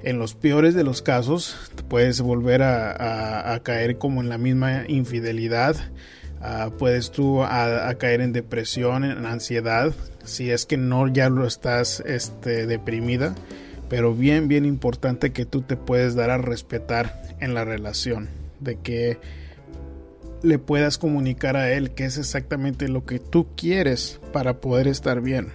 en 0.03 0.19
los 0.19 0.35
peores 0.35 0.75
de 0.75 0.85
los 0.85 1.03
casos 1.03 1.73
puedes 1.89 2.21
volver 2.21 2.63
a, 2.63 3.61
caer 3.63 3.99
como 3.99 4.21
en 4.21 4.29
la 4.29 4.39
misma 4.39 4.85
infidelidad. 4.89 5.77
Ah, 6.41 6.71
puedes 6.79 7.11
tú 7.11 7.43
a, 7.43 7.93
caer 7.99 8.21
en 8.23 8.33
depresión, 8.33 9.05
en 9.05 9.27
ansiedad, 9.27 9.93
si 10.25 10.51
es 10.51 10.65
que 10.65 10.79
no 10.79 11.07
ya 11.09 11.29
lo 11.29 11.47
estás 11.47 12.01
este, 12.07 12.67
deprimida. 12.67 13.35
Pero 13.89 14.15
bien, 14.15 14.49
bien 14.49 14.65
importante 14.65 15.33
que 15.33 15.45
tú 15.45 15.63
te 15.63 15.77
puedes 15.77 16.15
dar 16.15 16.31
a 16.31 16.39
respetar 16.39 17.23
en 17.41 17.55
la 17.55 17.65
relación. 17.65 18.29
De 18.61 18.77
que 18.77 19.19
le 20.43 20.59
puedas 20.59 20.97
comunicar 20.97 21.57
a 21.57 21.73
él 21.73 21.91
que 21.91 22.05
es 22.05 22.17
exactamente 22.17 22.89
lo 22.89 23.05
que 23.05 23.19
tú 23.19 23.49
quieres 23.57 24.21
para 24.33 24.61
poder 24.61 24.87
estar 24.87 25.21
bien. 25.21 25.49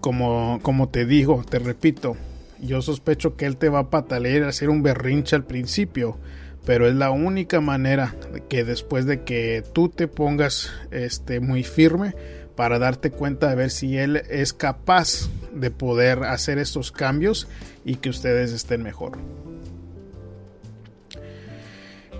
Como, 0.00 0.60
como 0.62 0.88
te 0.88 1.04
digo, 1.04 1.44
te 1.48 1.58
repito, 1.58 2.16
yo 2.62 2.82
sospecho 2.82 3.36
que 3.36 3.46
él 3.46 3.56
te 3.56 3.68
va 3.68 3.80
a 3.80 3.90
patalear 3.90 4.42
y 4.42 4.44
hacer 4.44 4.68
un 4.68 4.82
berrinche 4.82 5.36
al 5.36 5.44
principio, 5.44 6.18
pero 6.64 6.86
es 6.86 6.94
la 6.94 7.10
única 7.10 7.60
manera 7.60 8.14
que 8.48 8.64
después 8.64 9.06
de 9.06 9.22
que 9.22 9.64
tú 9.72 9.88
te 9.88 10.08
pongas 10.08 10.70
este, 10.90 11.40
muy 11.40 11.64
firme 11.64 12.14
para 12.56 12.78
darte 12.78 13.10
cuenta 13.10 13.48
de 13.48 13.54
ver 13.56 13.70
si 13.70 13.96
él 13.96 14.16
es 14.28 14.52
capaz 14.52 15.30
de 15.54 15.70
poder 15.70 16.24
hacer 16.24 16.58
estos 16.58 16.92
cambios 16.92 17.48
y 17.84 17.96
que 17.96 18.10
ustedes 18.10 18.52
estén 18.52 18.82
mejor. 18.82 19.18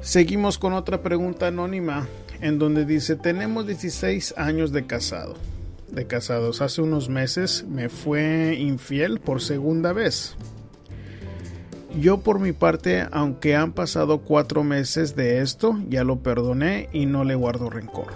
Seguimos 0.00 0.56
con 0.56 0.72
otra 0.72 1.02
pregunta 1.02 1.48
anónima. 1.48 2.08
en 2.40 2.58
donde 2.58 2.86
dice, 2.86 3.16
tenemos 3.16 3.66
16 3.66 4.32
años 4.38 4.72
de 4.72 4.86
casado. 4.86 5.34
De 5.92 6.06
casados. 6.06 6.62
Hace 6.62 6.82
unos 6.82 7.08
meses 7.08 7.64
me 7.68 7.88
fue 7.88 8.56
infiel 8.58 9.18
por 9.18 9.40
segunda 9.40 9.92
vez. 9.92 10.36
Yo 11.98 12.18
por 12.18 12.38
mi 12.38 12.52
parte, 12.52 13.06
aunque 13.10 13.56
han 13.56 13.72
pasado 13.72 14.18
cuatro 14.18 14.62
meses 14.62 15.16
de 15.16 15.40
esto, 15.40 15.76
ya 15.88 16.04
lo 16.04 16.20
perdoné 16.20 16.88
y 16.92 17.06
no 17.06 17.24
le 17.24 17.34
guardo 17.34 17.68
rencor. 17.68 18.12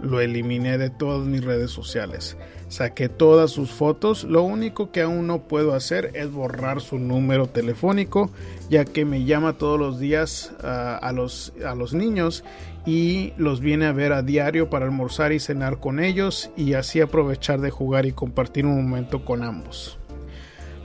Lo 0.00 0.20
eliminé 0.20 0.76
de 0.76 0.90
todas 0.90 1.26
mis 1.26 1.44
redes 1.44 1.70
sociales. 1.70 2.36
Saqué 2.68 3.08
todas 3.08 3.52
sus 3.52 3.70
fotos. 3.70 4.24
Lo 4.24 4.42
único 4.42 4.90
que 4.90 5.02
aún 5.02 5.28
no 5.28 5.46
puedo 5.46 5.74
hacer 5.74 6.10
es 6.14 6.32
borrar 6.32 6.80
su 6.80 6.98
número 6.98 7.46
telefónico, 7.46 8.30
ya 8.68 8.84
que 8.84 9.04
me 9.04 9.24
llama 9.24 9.52
todos 9.52 9.78
los 9.78 10.00
días 10.00 10.52
uh, 10.64 10.66
a, 11.00 11.12
los, 11.12 11.52
a 11.64 11.76
los 11.76 11.94
niños 11.94 12.42
y 12.86 13.32
los 13.36 13.60
viene 13.60 13.86
a 13.86 13.92
ver 13.92 14.12
a 14.12 14.22
diario 14.22 14.70
para 14.70 14.86
almorzar 14.86 15.32
y 15.32 15.40
cenar 15.40 15.80
con 15.80 15.98
ellos 15.98 16.50
y 16.56 16.74
así 16.74 17.00
aprovechar 17.00 17.60
de 17.60 17.70
jugar 17.70 18.06
y 18.06 18.12
compartir 18.12 18.64
un 18.64 18.76
momento 18.76 19.24
con 19.24 19.42
ambos. 19.42 19.98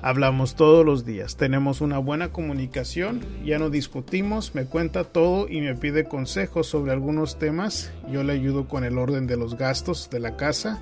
Hablamos 0.03 0.55
todos 0.55 0.83
los 0.83 1.05
días, 1.05 1.37
tenemos 1.37 1.79
una 1.79 1.99
buena 1.99 2.31
comunicación, 2.31 3.21
ya 3.45 3.59
no 3.59 3.69
discutimos, 3.69 4.55
me 4.55 4.65
cuenta 4.65 5.03
todo 5.03 5.47
y 5.47 5.61
me 5.61 5.75
pide 5.75 6.05
consejos 6.05 6.65
sobre 6.65 6.91
algunos 6.91 7.37
temas, 7.37 7.93
yo 8.09 8.23
le 8.23 8.33
ayudo 8.33 8.67
con 8.67 8.83
el 8.83 8.97
orden 8.97 9.27
de 9.27 9.37
los 9.37 9.55
gastos 9.55 10.09
de 10.09 10.19
la 10.19 10.37
casa 10.37 10.81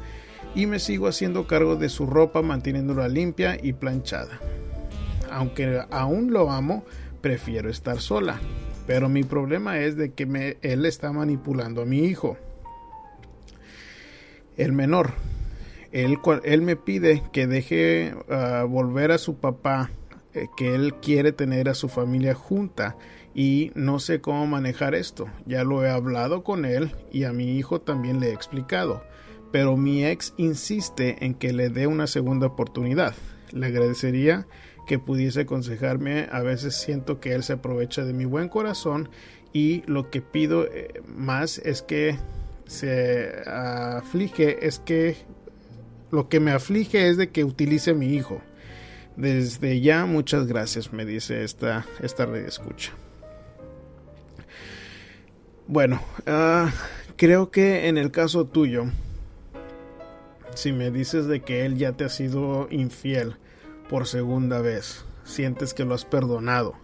y 0.56 0.68
me 0.68 0.80
sigo 0.80 1.10
haciendo 1.10 1.48
cargo 1.48 1.76
de 1.76 1.90
su 1.90 2.06
ropa 2.06 2.42
manteniéndola 2.42 3.10
limpia 3.10 3.58
y 3.62 3.74
planchada. 3.74 4.40
Aunque 5.30 5.82
aún 5.92 6.32
lo 6.32 6.50
amo, 6.50 6.86
prefiero 7.20 7.70
estar 7.70 8.00
sola, 8.00 8.40
pero 8.90 9.08
mi 9.08 9.24
problema 9.24 9.78
es 9.82 9.98
de 9.98 10.14
que 10.14 10.58
él 10.64 10.86
está 10.88 11.12
manipulando 11.12 11.84
a 11.84 11.86
mi 11.86 12.06
hijo, 12.06 12.38
el 14.58 14.72
menor, 14.72 15.12
él, 15.92 16.18
me 16.64 16.76
pide 16.76 17.22
que 17.32 17.46
deje 17.46 18.16
uh, 18.16 18.68
volver 18.68 19.12
a 19.12 19.20
su 19.20 19.36
papá, 19.36 19.92
eh, 20.34 20.48
que 20.58 20.74
él 20.74 20.96
quiere 21.04 21.32
tener 21.34 21.70
a 21.70 21.76
su 21.76 21.88
familia 21.88 22.34
junta 22.34 22.98
y 23.36 23.72
no 23.76 24.00
sé 24.00 24.22
cómo 24.22 24.48
manejar 24.48 24.96
esto. 24.96 25.28
Ya 25.46 25.64
lo 25.64 25.86
he 25.86 25.90
hablado 25.92 26.44
con 26.44 26.66
él 26.66 26.96
y 27.12 27.26
a 27.26 27.32
mi 27.32 27.60
hijo 27.60 27.82
también 27.82 28.20
le 28.20 28.30
he 28.30 28.34
explicado, 28.34 29.04
pero 29.52 29.78
mi 29.78 30.04
ex 30.04 30.34
insiste 30.38 31.24
en 31.24 31.36
que 31.36 31.54
le 31.54 31.70
dé 31.70 31.86
una 31.86 32.08
segunda 32.08 32.48
oportunidad. 32.48 33.14
Le 33.52 33.68
agradecería 33.68 34.48
que 34.90 34.98
pudiese 34.98 35.42
aconsejarme, 35.42 36.28
a 36.32 36.42
veces 36.42 36.74
siento 36.74 37.20
que 37.20 37.36
él 37.36 37.44
se 37.44 37.54
aprovecha 37.54 38.04
de 38.06 38.12
mi 38.12 38.26
buen 38.26 38.50
corazón 38.50 39.08
y 39.54 39.84
lo 39.86 40.10
que 40.10 40.20
pido 40.20 40.66
eh, 40.66 41.04
más 41.06 41.60
es 41.60 41.84
que 41.84 42.18
se 42.66 43.44
aflige 43.46 44.66
es 44.66 44.80
que 44.80 45.16
lo 46.10 46.28
que 46.28 46.40
me 46.40 46.50
aflige 46.50 47.08
es 47.08 47.18
de 47.18 47.30
que 47.30 47.44
utilice 47.44 47.92
a 47.92 47.94
mi 47.94 48.16
hijo. 48.16 48.42
Desde 49.16 49.80
ya, 49.80 50.08
muchas 50.08 50.48
gracias, 50.48 50.92
me 50.92 51.06
dice 51.06 51.44
esta, 51.44 51.86
esta 52.02 52.26
red 52.26 52.48
escucha. 52.48 52.92
Bueno, 55.68 56.02
uh, 56.26 56.68
creo 57.16 57.52
que 57.52 57.90
en 57.90 58.00
el 58.00 58.10
caso 58.10 58.46
tuyo, 58.46 58.86
si 60.56 60.72
me 60.72 60.90
dices 60.90 61.28
de 61.28 61.42
que 61.42 61.68
él 61.68 61.78
ya 61.78 61.92
te 61.92 62.06
ha 62.06 62.10
sido 62.10 62.68
infiel 62.72 63.36
por 63.90 64.08
segunda 64.08 64.62
vez, 64.62 65.06
sientes 65.24 65.74
que 65.74 65.86
lo 65.86 65.96
has 65.96 66.06
perdonado, 66.06 66.76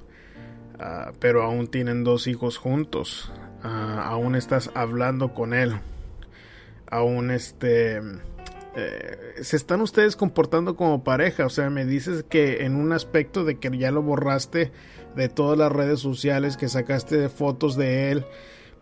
uh, 0.80 1.14
pero 1.20 1.44
aún 1.44 1.68
tienen 1.68 2.04
dos 2.04 2.28
hijos 2.28 2.58
juntos, 2.58 3.32
uh, 3.64 3.68
aún 3.68 4.36
estás 4.36 4.72
hablando 4.74 5.34
con 5.34 5.54
él, 5.54 5.80
aún 6.90 7.32
este 7.32 8.02
eh, 8.76 9.36
se 9.42 9.56
están 9.56 9.80
ustedes 9.80 10.18
comportando 10.18 10.76
como 10.76 11.04
pareja. 11.04 11.46
O 11.46 11.50
sea, 11.50 11.70
me 11.70 11.86
dices 11.86 12.24
que 12.28 12.66
en 12.66 12.76
un 12.76 12.92
aspecto 12.92 13.46
de 13.46 13.58
que 13.58 13.76
ya 13.78 13.92
lo 13.92 14.02
borraste 14.02 14.72
de 15.16 15.30
todas 15.30 15.58
las 15.58 15.72
redes 15.72 16.02
sociales, 16.02 16.58
que 16.58 16.68
sacaste 16.68 17.30
fotos 17.30 17.78
de 17.78 18.12
él, 18.12 18.26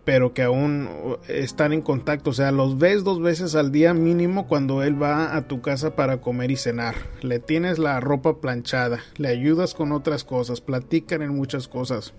pero 0.06 0.34
que 0.34 0.44
aún 0.44 0.90
están 1.28 1.74
en 1.74 1.82
contacto. 1.82 2.32
O 2.32 2.34
sea, 2.34 2.52
los 2.52 2.78
ves 2.78 3.04
dos 3.04 3.22
veces 3.22 3.56
al 3.56 3.72
día 3.72 3.94
mínimo 3.94 4.48
cuando 4.48 4.84
él 4.84 5.02
va 5.02 5.36
a 5.36 5.48
tu 5.48 5.62
casa 5.62 5.96
para 5.96 6.22
comer 6.22 6.52
y 6.52 6.58
cenar. 6.58 6.96
Le 7.22 7.40
tienes 7.40 7.80
la 7.80 8.00
ropa 8.00 8.42
planchada, 8.42 9.00
le 9.18 9.30
ayudas 9.30 9.74
con 9.74 9.92
otras 9.92 10.24
cosas, 10.24 10.62
platican 10.62 11.22
en 11.22 11.36
muchas 11.36 11.68
cosas. 11.68 12.14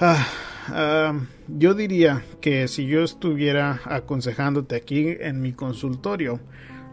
Ah, 0.00 0.26
ah, 0.68 1.20
yo 1.48 1.74
diría 1.74 2.24
que 2.40 2.68
si 2.68 2.86
yo 2.86 3.04
estuviera 3.04 3.80
aconsejándote 3.84 4.76
aquí 4.76 5.16
en 5.20 5.40
mi 5.40 5.52
consultorio, 5.52 6.40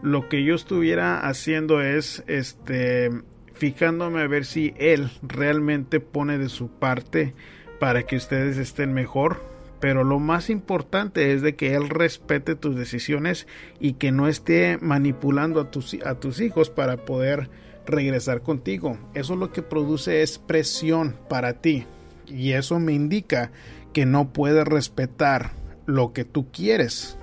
lo 0.02 0.28
que 0.28 0.44
yo 0.44 0.54
estuviera 0.54 1.26
haciendo 1.26 1.80
es 1.82 2.24
este 2.26 3.10
fijándome 3.54 4.22
a 4.22 4.26
ver 4.26 4.44
si 4.44 4.74
él 4.76 5.10
realmente 5.22 6.00
pone 6.00 6.38
de 6.38 6.48
su 6.48 6.68
parte 6.68 7.34
para 7.82 8.04
que 8.04 8.14
ustedes 8.14 8.58
estén 8.58 8.92
mejor. 8.92 9.42
Pero 9.80 10.04
lo 10.04 10.20
más 10.20 10.50
importante 10.50 11.32
es 11.32 11.42
de 11.42 11.56
que 11.56 11.74
él 11.74 11.88
respete 11.88 12.54
tus 12.54 12.76
decisiones 12.76 13.48
y 13.80 13.94
que 13.94 14.12
no 14.12 14.28
esté 14.28 14.78
manipulando 14.80 15.60
a 15.60 15.72
tus, 15.72 15.94
a 16.04 16.14
tus 16.14 16.40
hijos 16.40 16.70
para 16.70 16.98
poder 16.98 17.50
regresar 17.84 18.42
contigo. 18.42 18.98
Eso 19.14 19.34
lo 19.34 19.50
que 19.50 19.62
produce 19.62 20.22
es 20.22 20.38
presión 20.38 21.16
para 21.28 21.54
ti 21.54 21.84
y 22.28 22.52
eso 22.52 22.78
me 22.78 22.92
indica 22.92 23.50
que 23.92 24.06
no 24.06 24.32
puedes 24.32 24.64
respetar 24.64 25.50
lo 25.84 26.12
que 26.12 26.24
tú 26.24 26.52
quieres. 26.52 27.18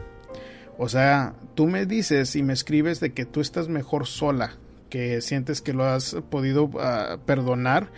O 0.77 0.89
sea, 0.89 1.35
tú 1.55 1.67
me 1.67 1.85
dices 1.85 2.35
y 2.35 2.43
me 2.43 2.51
escribes 2.51 2.99
de 2.99 3.13
que 3.13 3.23
tú 3.23 3.39
estás 3.39 3.69
mejor 3.69 4.07
sola, 4.07 4.57
que 4.89 5.21
sientes 5.21 5.61
que 5.61 5.71
lo 5.71 5.85
has 5.85 6.17
podido 6.29 6.65
uh, 6.65 7.17
perdonar, 7.25 7.93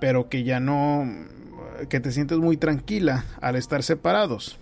pero 0.00 0.28
que 0.28 0.44
ya 0.44 0.60
no, 0.60 1.04
que 1.88 2.00
te 2.00 2.12
sientes 2.12 2.38
muy 2.38 2.56
tranquila 2.56 3.24
al 3.40 3.56
estar 3.56 3.82
separados. 3.82 4.58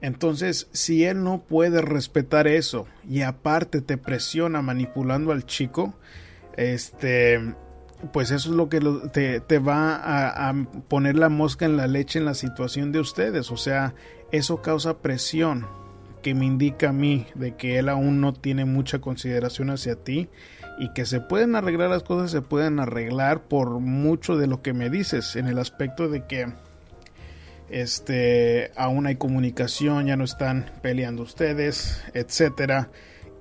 Entonces, 0.00 0.68
si 0.72 1.04
él 1.04 1.24
no 1.24 1.40
puede 1.40 1.80
respetar 1.82 2.46
eso 2.46 2.86
y 3.08 3.22
aparte 3.22 3.80
te 3.80 3.96
presiona 3.96 4.62
manipulando 4.62 5.32
al 5.32 5.44
chico, 5.44 5.94
este, 6.56 7.54
pues 8.12 8.30
eso 8.30 8.50
es 8.50 8.56
lo 8.56 8.68
que 8.68 8.80
te, 9.46 9.58
va 9.58 9.96
a, 9.96 10.50
a, 10.50 10.54
poner 10.88 11.16
la 11.16 11.28
mosca 11.28 11.64
en 11.64 11.76
la 11.76 11.88
leche 11.88 12.20
en 12.20 12.24
la 12.24 12.34
situación 12.34 12.92
de 12.92 13.00
ustedes. 13.00 13.50
O 13.50 13.56
sea, 13.56 13.94
eso 14.30 14.62
causa 14.62 14.98
presión 14.98 15.66
que 16.28 16.34
me 16.34 16.44
indica 16.44 16.90
a 16.90 16.92
mí 16.92 17.26
de 17.34 17.56
que 17.56 17.78
él 17.78 17.88
aún 17.88 18.20
no 18.20 18.34
tiene 18.34 18.66
mucha 18.66 18.98
consideración 18.98 19.70
hacia 19.70 19.96
ti 19.96 20.28
y 20.78 20.92
que 20.92 21.06
se 21.06 21.22
pueden 21.22 21.56
arreglar 21.56 21.88
las 21.88 22.02
cosas, 22.02 22.30
se 22.30 22.42
pueden 22.42 22.80
arreglar 22.80 23.44
por 23.44 23.80
mucho 23.80 24.36
de 24.36 24.46
lo 24.46 24.60
que 24.60 24.74
me 24.74 24.90
dices 24.90 25.36
en 25.36 25.46
el 25.46 25.58
aspecto 25.58 26.10
de 26.10 26.26
que 26.26 26.52
este 27.70 28.72
aún 28.76 29.06
hay 29.06 29.16
comunicación, 29.16 30.04
ya 30.04 30.18
no 30.18 30.24
están 30.24 30.70
peleando 30.82 31.22
ustedes, 31.22 32.04
etcétera. 32.12 32.90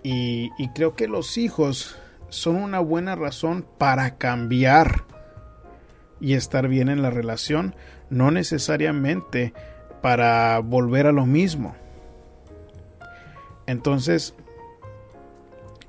Y, 0.02 0.50
y 0.58 0.70
creo 0.70 0.96
que 0.96 1.10
los 1.10 1.38
hijos 1.38 1.98
son 2.30 2.56
una 2.56 2.80
buena 2.80 3.18
razón 3.18 3.66
para 3.78 4.16
cambiar 4.16 5.04
y 6.22 6.36
estar 6.36 6.70
bien 6.70 6.88
en 6.88 7.02
la 7.02 7.10
relación, 7.10 7.76
no 8.10 8.32
necesariamente 8.32 9.54
para 10.02 10.60
volver 10.60 11.06
a 11.06 11.12
lo 11.12 11.26
mismo. 11.26 11.76
Entonces, 13.68 14.34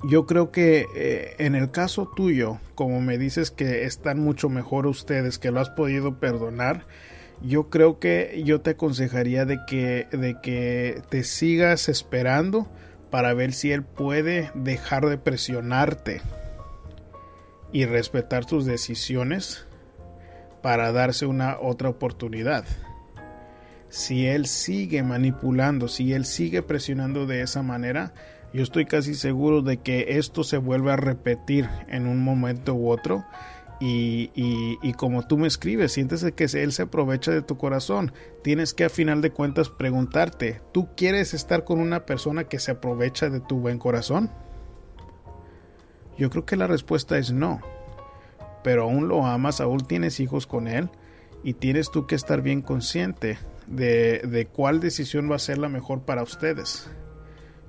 yo 0.03 0.25
creo 0.25 0.51
que 0.51 0.85
eh, 0.95 1.35
en 1.39 1.55
el 1.55 1.71
caso 1.71 2.09
tuyo, 2.15 2.59
como 2.75 3.01
me 3.01 3.17
dices 3.17 3.51
que 3.51 3.83
están 3.83 4.19
mucho 4.19 4.49
mejor 4.49 4.85
ustedes, 4.87 5.39
que 5.39 5.51
lo 5.51 5.59
has 5.59 5.69
podido 5.69 6.19
perdonar, 6.19 6.85
yo 7.41 7.69
creo 7.69 7.99
que 7.99 8.41
yo 8.45 8.61
te 8.61 8.71
aconsejaría 8.71 9.45
de 9.45 9.59
que, 9.65 10.07
de 10.11 10.37
que 10.41 11.01
te 11.09 11.23
sigas 11.23 11.89
esperando 11.89 12.67
para 13.09 13.33
ver 13.33 13.53
si 13.53 13.71
él 13.71 13.83
puede 13.83 14.51
dejar 14.53 15.07
de 15.07 15.17
presionarte 15.17 16.21
y 17.71 17.85
respetar 17.85 18.45
tus 18.45 18.65
decisiones 18.65 19.65
para 20.61 20.91
darse 20.91 21.25
una 21.25 21.57
otra 21.59 21.89
oportunidad. 21.89 22.65
Si 23.89 24.27
él 24.27 24.45
sigue 24.45 25.01
manipulando, 25.01 25.87
si 25.87 26.13
él 26.13 26.25
sigue 26.25 26.61
presionando 26.61 27.25
de 27.25 27.41
esa 27.41 27.63
manera, 27.63 28.13
yo 28.53 28.61
estoy 28.61 28.85
casi 28.85 29.15
seguro 29.15 29.61
de 29.61 29.77
que 29.77 30.17
esto 30.17 30.43
se 30.43 30.57
vuelve 30.57 30.91
a 30.91 30.95
repetir 30.95 31.67
en 31.87 32.05
un 32.07 32.23
momento 32.23 32.75
u 32.75 32.89
otro. 32.89 33.25
Y, 33.81 34.93
como 34.97 35.25
tú 35.25 35.37
me 35.37 35.47
escribes, 35.47 35.93
sientes 35.93 36.25
que 36.35 36.43
él 36.43 36.73
se 36.73 36.81
aprovecha 36.83 37.31
de 37.31 37.41
tu 37.41 37.57
corazón. 37.57 38.11
Tienes 38.43 38.73
que 38.73 38.83
a 38.83 38.89
final 38.89 39.21
de 39.21 39.31
cuentas 39.31 39.69
preguntarte, 39.69 40.61
¿tú 40.73 40.89
quieres 40.97 41.33
estar 41.33 41.63
con 41.63 41.79
una 41.79 42.05
persona 42.05 42.43
que 42.43 42.59
se 42.59 42.71
aprovecha 42.71 43.29
de 43.29 43.39
tu 43.39 43.59
buen 43.59 43.79
corazón? 43.79 44.31
Yo 46.17 46.29
creo 46.29 46.45
que 46.45 46.57
la 46.57 46.67
respuesta 46.67 47.17
es 47.17 47.31
no. 47.31 47.61
Pero 48.63 48.83
aún 48.83 49.07
lo 49.07 49.25
amas, 49.25 49.61
aún 49.61 49.79
tienes 49.79 50.19
hijos 50.19 50.45
con 50.45 50.67
él 50.67 50.89
y 51.43 51.53
tienes 51.53 51.89
tú 51.89 52.05
que 52.05 52.15
estar 52.15 52.41
bien 52.41 52.61
consciente 52.61 53.37
de, 53.69 54.19
de 54.19 54.47
cuál 54.47 54.79
decisión 54.79 55.29
va 55.29 55.35
a 55.35 55.39
ser 55.39 55.57
la 55.57 55.69
mejor 55.69 56.01
para 56.01 56.23
ustedes 56.23 56.89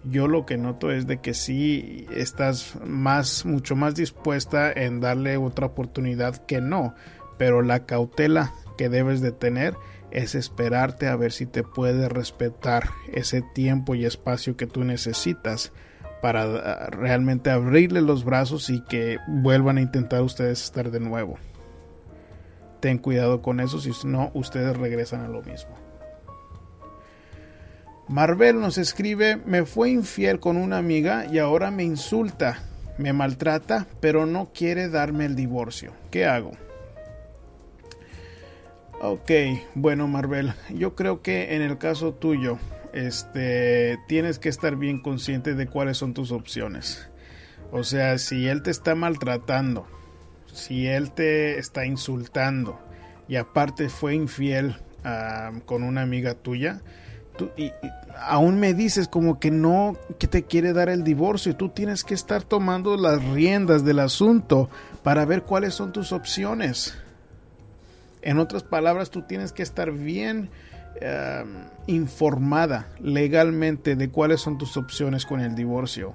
yo 0.05 0.29
lo 0.29 0.47
que 0.47 0.57
noto 0.57 0.91
es 0.91 1.07
de 1.07 1.19
que 1.19 1.35
sí 1.35 2.07
estás 2.11 2.79
más 2.87 3.45
mucho 3.45 3.77
más 3.77 3.95
dispuesta 3.95 4.73
en 4.73 5.01
darle 5.01 5.37
otra 5.37 5.67
oportunidad 5.67 6.37
que 6.47 6.61
no 6.61 6.95
pero 7.37 7.63
la 7.63 7.85
cautela 7.87 8.55
que 8.79 8.89
debes 8.89 9.21
de 9.21 9.33
tener 9.33 9.75
es 10.11 10.35
esperarte 10.35 11.07
a 11.07 11.17
ver 11.17 11.33
si 11.33 11.47
te 11.47 11.63
puede 11.63 12.09
respetar 12.09 12.91
ese 13.13 13.43
tiempo 13.43 13.95
y 13.95 14.05
espacio 14.05 14.57
que 14.57 14.67
tú 14.67 14.85
necesitas 14.85 15.73
para 16.21 16.43
ah, 16.43 16.87
realmente 16.91 17.51
abrirle 17.51 18.01
los 18.01 18.25
brazos 18.25 18.71
y 18.71 18.83
que 18.83 19.19
vuelvan 19.29 19.79
a 19.79 19.81
intentar 19.81 20.23
ustedes 20.23 20.63
estar 20.63 20.91
de 20.91 21.01
nuevo. 21.01 21.39
Ten 22.81 22.99
cuidado 22.99 23.43
con 23.43 23.61
eso, 23.61 23.81
si 23.81 23.93
no, 24.07 24.31
ustedes 24.35 24.77
regresan 24.77 25.21
a 25.23 25.29
lo 25.29 25.43
mismo. 25.43 25.90
Marvel 28.11 28.61
nos 28.61 28.77
escribe, 28.77 29.37
me 29.37 29.65
fue 29.65 29.91
infiel 29.91 30.41
con 30.41 30.57
una 30.57 30.79
amiga 30.79 31.27
y 31.31 31.39
ahora 31.39 31.71
me 31.71 31.85
insulta, 31.85 32.59
me 32.99 33.13
maltrata, 33.13 33.87
pero 34.01 34.27
no 34.27 34.51
quiere 34.53 34.89
darme 34.89 35.27
el 35.27 35.37
divorcio. 35.37 35.93
¿Qué 36.11 36.27
hago? 36.27 36.51
Ok, 39.01 39.31
bueno 39.77 40.09
Marvel, 40.09 40.55
yo 40.75 40.97
creo 40.97 41.23
que 41.23 41.55
en 41.55 41.63
el 41.63 41.79
caso 41.79 42.13
tuyo, 42.13 42.59
este, 42.93 43.97
tienes 44.09 44.41
que 44.41 44.49
estar 44.49 44.75
bien 44.75 45.01
consciente 45.01 45.55
de 45.55 45.69
cuáles 45.69 45.97
son 45.97 46.13
tus 46.13 46.33
opciones. 46.33 47.09
O 47.71 47.85
sea, 47.85 48.19
si 48.19 48.49
él 48.49 48.65
te 48.65 48.73
está 48.73 48.97
maltratando, 48.97 49.87
si 50.53 50.89
él 50.89 51.13
te 51.13 51.61
está 51.61 51.87
insultando 51.87 52.77
y 53.29 53.37
aparte 53.37 53.89
fue 53.89 54.17
infiel 54.17 54.75
ah, 55.05 55.53
con 55.65 55.85
una 55.85 56.03
amiga 56.03 56.35
tuya, 56.35 56.83
y, 57.57 57.73
aún 58.19 58.61
me 58.61 58.75
dices 58.75 59.09
como 59.09 59.39
que 59.39 59.51
no, 59.51 59.97
que 60.19 60.27
te 60.27 60.45
quiere 60.45 60.73
dar 60.73 60.89
el 60.89 61.05
divorcio 61.05 61.57
tú 61.57 61.71
tienes 61.71 62.05
que 62.05 62.15
estar 62.15 62.43
tomando 62.43 62.97
las 62.97 63.25
riendas 63.25 63.85
del 63.85 63.99
asunto 64.01 64.69
para 65.03 65.25
ver 65.25 65.43
cuáles 65.43 65.75
son 65.75 65.93
tus 65.93 66.13
opciones. 66.13 66.95
En 68.23 68.39
otras 68.39 68.63
palabras, 68.63 69.11
tú 69.11 69.23
tienes 69.23 69.53
que 69.53 69.63
estar 69.63 69.93
bien 69.93 70.51
em, 71.01 71.65
informada 71.87 72.89
legalmente 73.01 73.97
de 73.97 74.11
cuáles 74.11 74.41
son 74.41 74.59
tus 74.59 74.77
opciones 74.77 75.25
con 75.25 75.41
el 75.41 75.55
divorcio. 75.55 76.15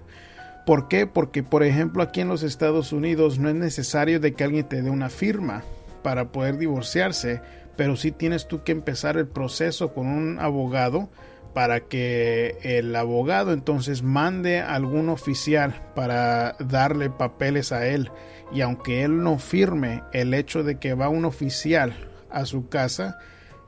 ¿Por 0.65 0.87
qué? 0.87 1.07
Porque, 1.07 1.43
por 1.43 1.63
ejemplo, 1.63 2.03
aquí 2.03 2.21
en 2.21 2.27
los 2.27 2.43
Estados 2.43 2.91
Unidos 2.91 3.39
no 3.39 3.49
es 3.49 3.55
necesario 3.55 4.19
de 4.19 4.33
que 4.33 4.43
alguien 4.43 4.67
te 4.67 4.81
dé 4.81 4.89
una 4.89 5.09
firma 5.09 5.63
para 6.03 6.25
poder 6.25 6.57
divorciarse, 6.57 7.41
pero 7.75 7.95
sí 7.95 8.11
tienes 8.11 8.47
tú 8.47 8.63
que 8.63 8.71
empezar 8.71 9.17
el 9.17 9.27
proceso 9.27 9.93
con 9.93 10.07
un 10.07 10.39
abogado 10.39 11.09
para 11.53 11.79
que 11.79 12.57
el 12.63 12.93
abogado 12.95 13.53
entonces 13.53 14.03
mande 14.03 14.59
a 14.59 14.75
algún 14.75 15.07
oficial 15.07 15.89
para 15.95 16.57
darle 16.59 17.09
papeles 17.09 17.71
a 17.71 17.87
él. 17.87 18.11
Y 18.51 18.59
aunque 18.59 19.03
él 19.03 19.23
no 19.23 19.39
firme 19.39 20.03
el 20.11 20.33
hecho 20.33 20.63
de 20.63 20.79
que 20.79 20.93
va 20.93 21.07
un 21.07 21.23
oficial 21.23 21.95
a 22.29 22.45
su 22.45 22.67
casa 22.67 23.17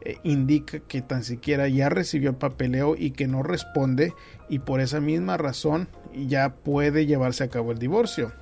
eh, 0.02 0.18
indica 0.24 0.80
que 0.80 1.02
tan 1.02 1.24
siquiera 1.24 1.70
ya 1.70 1.88
recibió 1.88 2.32
el 2.32 2.36
papeleo 2.36 2.96
y 2.98 3.12
que 3.12 3.28
no 3.28 3.42
responde 3.42 4.14
y 4.50 4.60
por 4.60 4.82
esa 4.82 5.00
misma 5.00 5.38
razón 5.38 5.88
ya 6.14 6.56
puede 6.56 7.06
llevarse 7.06 7.46
a 7.46 7.50
cabo 7.50 7.72
el 7.72 7.80
divorcio. 7.80 8.34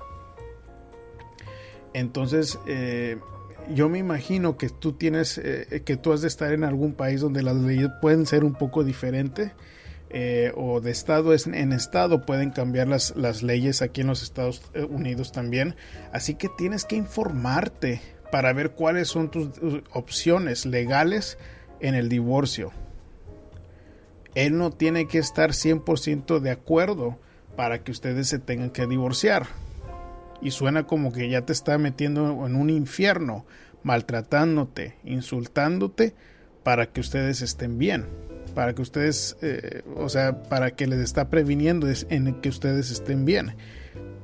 Entonces 1.94 2.58
eh, 2.66 3.18
yo 3.74 3.88
me 3.88 3.98
imagino 3.98 4.56
que 4.56 4.68
tú 4.68 4.92
tienes, 4.92 5.38
eh, 5.38 5.82
que 5.84 5.96
tú 5.96 6.12
has 6.12 6.22
de 6.22 6.28
estar 6.28 6.52
en 6.52 6.64
algún 6.64 6.94
país 6.94 7.20
donde 7.20 7.42
las 7.42 7.56
leyes 7.56 7.90
pueden 8.00 8.26
ser 8.26 8.44
un 8.44 8.54
poco 8.54 8.84
diferentes. 8.84 9.52
Eh, 10.08 10.52
o 10.54 10.80
de 10.80 10.92
estado 10.92 11.34
en 11.34 11.72
estado 11.72 12.24
pueden 12.24 12.50
cambiar 12.50 12.86
las, 12.86 13.16
las 13.16 13.42
leyes 13.42 13.82
aquí 13.82 14.02
en 14.02 14.06
los 14.06 14.22
Estados 14.22 14.62
eh, 14.72 14.84
Unidos 14.84 15.32
también. 15.32 15.74
Así 16.12 16.34
que 16.34 16.48
tienes 16.48 16.84
que 16.84 16.96
informarte 16.96 18.00
para 18.30 18.52
ver 18.52 18.70
cuáles 18.70 19.08
son 19.08 19.30
tus 19.30 19.48
opciones 19.92 20.64
legales 20.64 21.38
en 21.80 21.94
el 21.94 22.08
divorcio. 22.08 22.70
Él 24.34 24.56
no 24.56 24.70
tiene 24.70 25.08
que 25.08 25.18
estar 25.18 25.50
100% 25.50 26.38
de 26.38 26.50
acuerdo 26.50 27.18
para 27.56 27.82
que 27.82 27.90
ustedes 27.90 28.28
se 28.28 28.38
tengan 28.38 28.70
que 28.70 28.86
divorciar 28.86 29.46
y 30.40 30.50
suena 30.50 30.86
como 30.86 31.12
que 31.12 31.28
ya 31.28 31.42
te 31.42 31.52
está 31.52 31.78
metiendo 31.78 32.46
en 32.46 32.56
un 32.56 32.70
infierno, 32.70 33.46
maltratándote, 33.82 34.96
insultándote 35.04 36.14
para 36.62 36.86
que 36.86 37.00
ustedes 37.00 37.42
estén 37.42 37.78
bien, 37.78 38.06
para 38.54 38.74
que 38.74 38.82
ustedes, 38.82 39.36
eh, 39.42 39.82
o 39.96 40.08
sea, 40.08 40.42
para 40.44 40.72
que 40.72 40.86
les 40.86 41.00
está 41.00 41.30
previniendo 41.30 41.86
en 41.88 42.34
que 42.40 42.48
ustedes 42.48 42.90
estén 42.90 43.24
bien. 43.24 43.54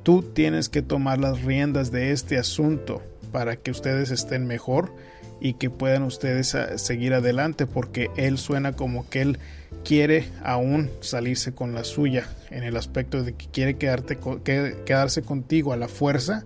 Tú 0.03 0.21
tienes 0.21 0.67
que 0.67 0.81
tomar 0.81 1.19
las 1.19 1.43
riendas 1.43 1.91
de 1.91 2.11
este 2.11 2.37
asunto 2.37 3.01
para 3.31 3.55
que 3.55 3.71
ustedes 3.71 4.11
estén 4.11 4.45
mejor 4.45 4.93
y 5.39 5.53
que 5.53 5.69
puedan 5.69 6.03
ustedes 6.03 6.55
ah, 6.55 6.77
seguir 6.77 7.13
adelante 7.13 7.67
porque 7.67 8.09
él 8.15 8.37
suena 8.37 8.73
como 8.73 9.09
que 9.09 9.21
él 9.21 9.39
quiere 9.83 10.29
aún 10.43 10.89
salirse 11.01 11.53
con 11.53 11.73
la 11.73 11.83
suya 11.83 12.27
en 12.49 12.63
el 12.63 12.77
aspecto 12.77 13.23
de 13.23 13.33
que 13.33 13.47
quiere 13.47 13.77
quedarte, 13.77 14.17
quedarse 14.85 15.21
contigo 15.21 15.73
a 15.73 15.77
la 15.77 15.87
fuerza 15.87 16.45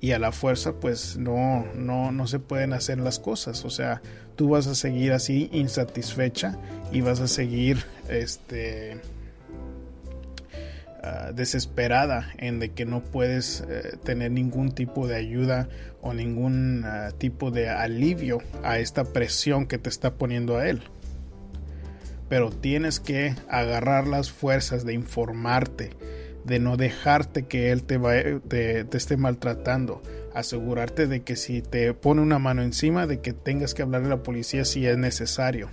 y 0.00 0.12
a 0.12 0.18
la 0.18 0.32
fuerza 0.32 0.74
pues 0.74 1.16
no, 1.16 1.64
no, 1.74 2.12
no 2.12 2.26
se 2.26 2.38
pueden 2.38 2.72
hacer 2.72 2.98
las 2.98 3.18
cosas. 3.18 3.64
O 3.64 3.70
sea, 3.70 4.02
tú 4.36 4.50
vas 4.50 4.66
a 4.66 4.74
seguir 4.74 5.12
así 5.12 5.48
insatisfecha 5.52 6.58
y 6.92 7.00
vas 7.00 7.20
a 7.20 7.28
seguir 7.28 7.84
este 8.08 9.00
ah, 11.02 11.32
desesperada 11.34 12.32
en 12.38 12.60
de 12.60 12.72
que 12.72 12.84
no 12.84 13.02
puedes 13.02 13.64
eh, 13.68 13.96
tener 14.04 14.30
ningún 14.30 14.72
tipo 14.72 15.06
de 15.06 15.16
ayuda 15.16 15.68
o 16.02 16.12
ningún 16.12 16.84
ah, 16.84 17.10
tipo 17.16 17.50
de 17.50 17.70
alivio 17.70 18.38
a 18.62 18.78
esta 18.78 19.04
presión 19.04 19.66
que 19.66 19.78
te 19.78 19.88
está 19.88 20.14
poniendo 20.14 20.58
a 20.58 20.68
él 20.68 20.82
pero 22.28 22.50
tienes 22.50 23.00
que 23.00 23.34
agarrar 23.48 24.06
las 24.06 24.30
fuerzas 24.30 24.84
de 24.84 24.94
informarte, 24.94 25.90
de 26.44 26.58
no 26.58 26.76
dejarte 26.76 27.44
que 27.44 27.72
él 27.72 27.84
te, 27.84 27.98
te, 28.48 28.96
esté 28.96 29.16
maltratando, 29.16 30.02
asegurarte 30.34 31.06
de 31.06 31.22
que 31.22 31.36
si 31.36 31.62
te 31.62 31.92
pone 31.94 32.20
una 32.20 32.38
mano 32.38 32.62
encima, 32.62 33.06
de 33.06 33.20
que 33.20 33.32
tengas 33.32 33.74
que 33.74 33.82
hablar 33.82 34.04
a 34.04 34.08
la 34.08 34.22
policía 34.22 34.64
si 34.64 34.86
es 34.86 34.96
necesario. 34.96 35.70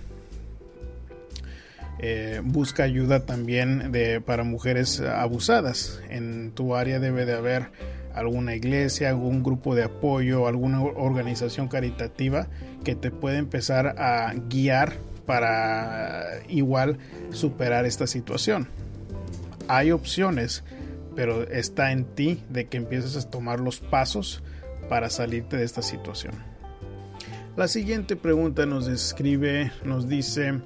Eh, 1.98 2.40
busca 2.42 2.82
ayuda 2.82 3.26
también 3.26 3.92
para 4.24 4.42
mujeres 4.42 5.00
abusadas. 5.00 6.00
En 6.10 6.50
tu 6.50 6.74
área 6.74 6.98
debe 6.98 7.26
de 7.26 7.34
haber 7.34 7.70
alguna 8.14 8.54
iglesia, 8.54 9.10
algún 9.10 9.42
grupo 9.42 9.74
de 9.74 9.84
apoyo, 9.84 10.46
alguna 10.46 10.82
organización 10.82 11.68
caritativa 11.68 12.48
que 12.84 12.94
te 12.94 13.10
pueda 13.10 13.38
empezar 13.38 13.94
a 13.98 14.34
guiar 14.48 14.94
para 15.26 16.40
igual 16.48 16.98
superar 17.30 17.86
esta 17.86 18.06
situación. 18.06 18.68
Hay 19.68 19.92
opciones, 19.92 20.64
pero 21.14 21.42
está 21.44 21.92
en 21.92 22.04
ti 22.04 22.42
de 22.48 22.66
que 22.66 22.76
empieces 22.76 23.16
a 23.16 23.30
tomar 23.30 23.60
los 23.60 23.80
pasos 23.80 24.42
para 24.88 25.10
salirte 25.10 25.56
de 25.56 25.64
esta 25.64 25.82
situación. 25.82 26.34
La 27.56 27.68
siguiente 27.68 28.16
pregunta 28.16 28.64
nos 28.64 28.88
escribe, 28.88 29.72
nos 29.84 30.08
dice, 30.08 30.60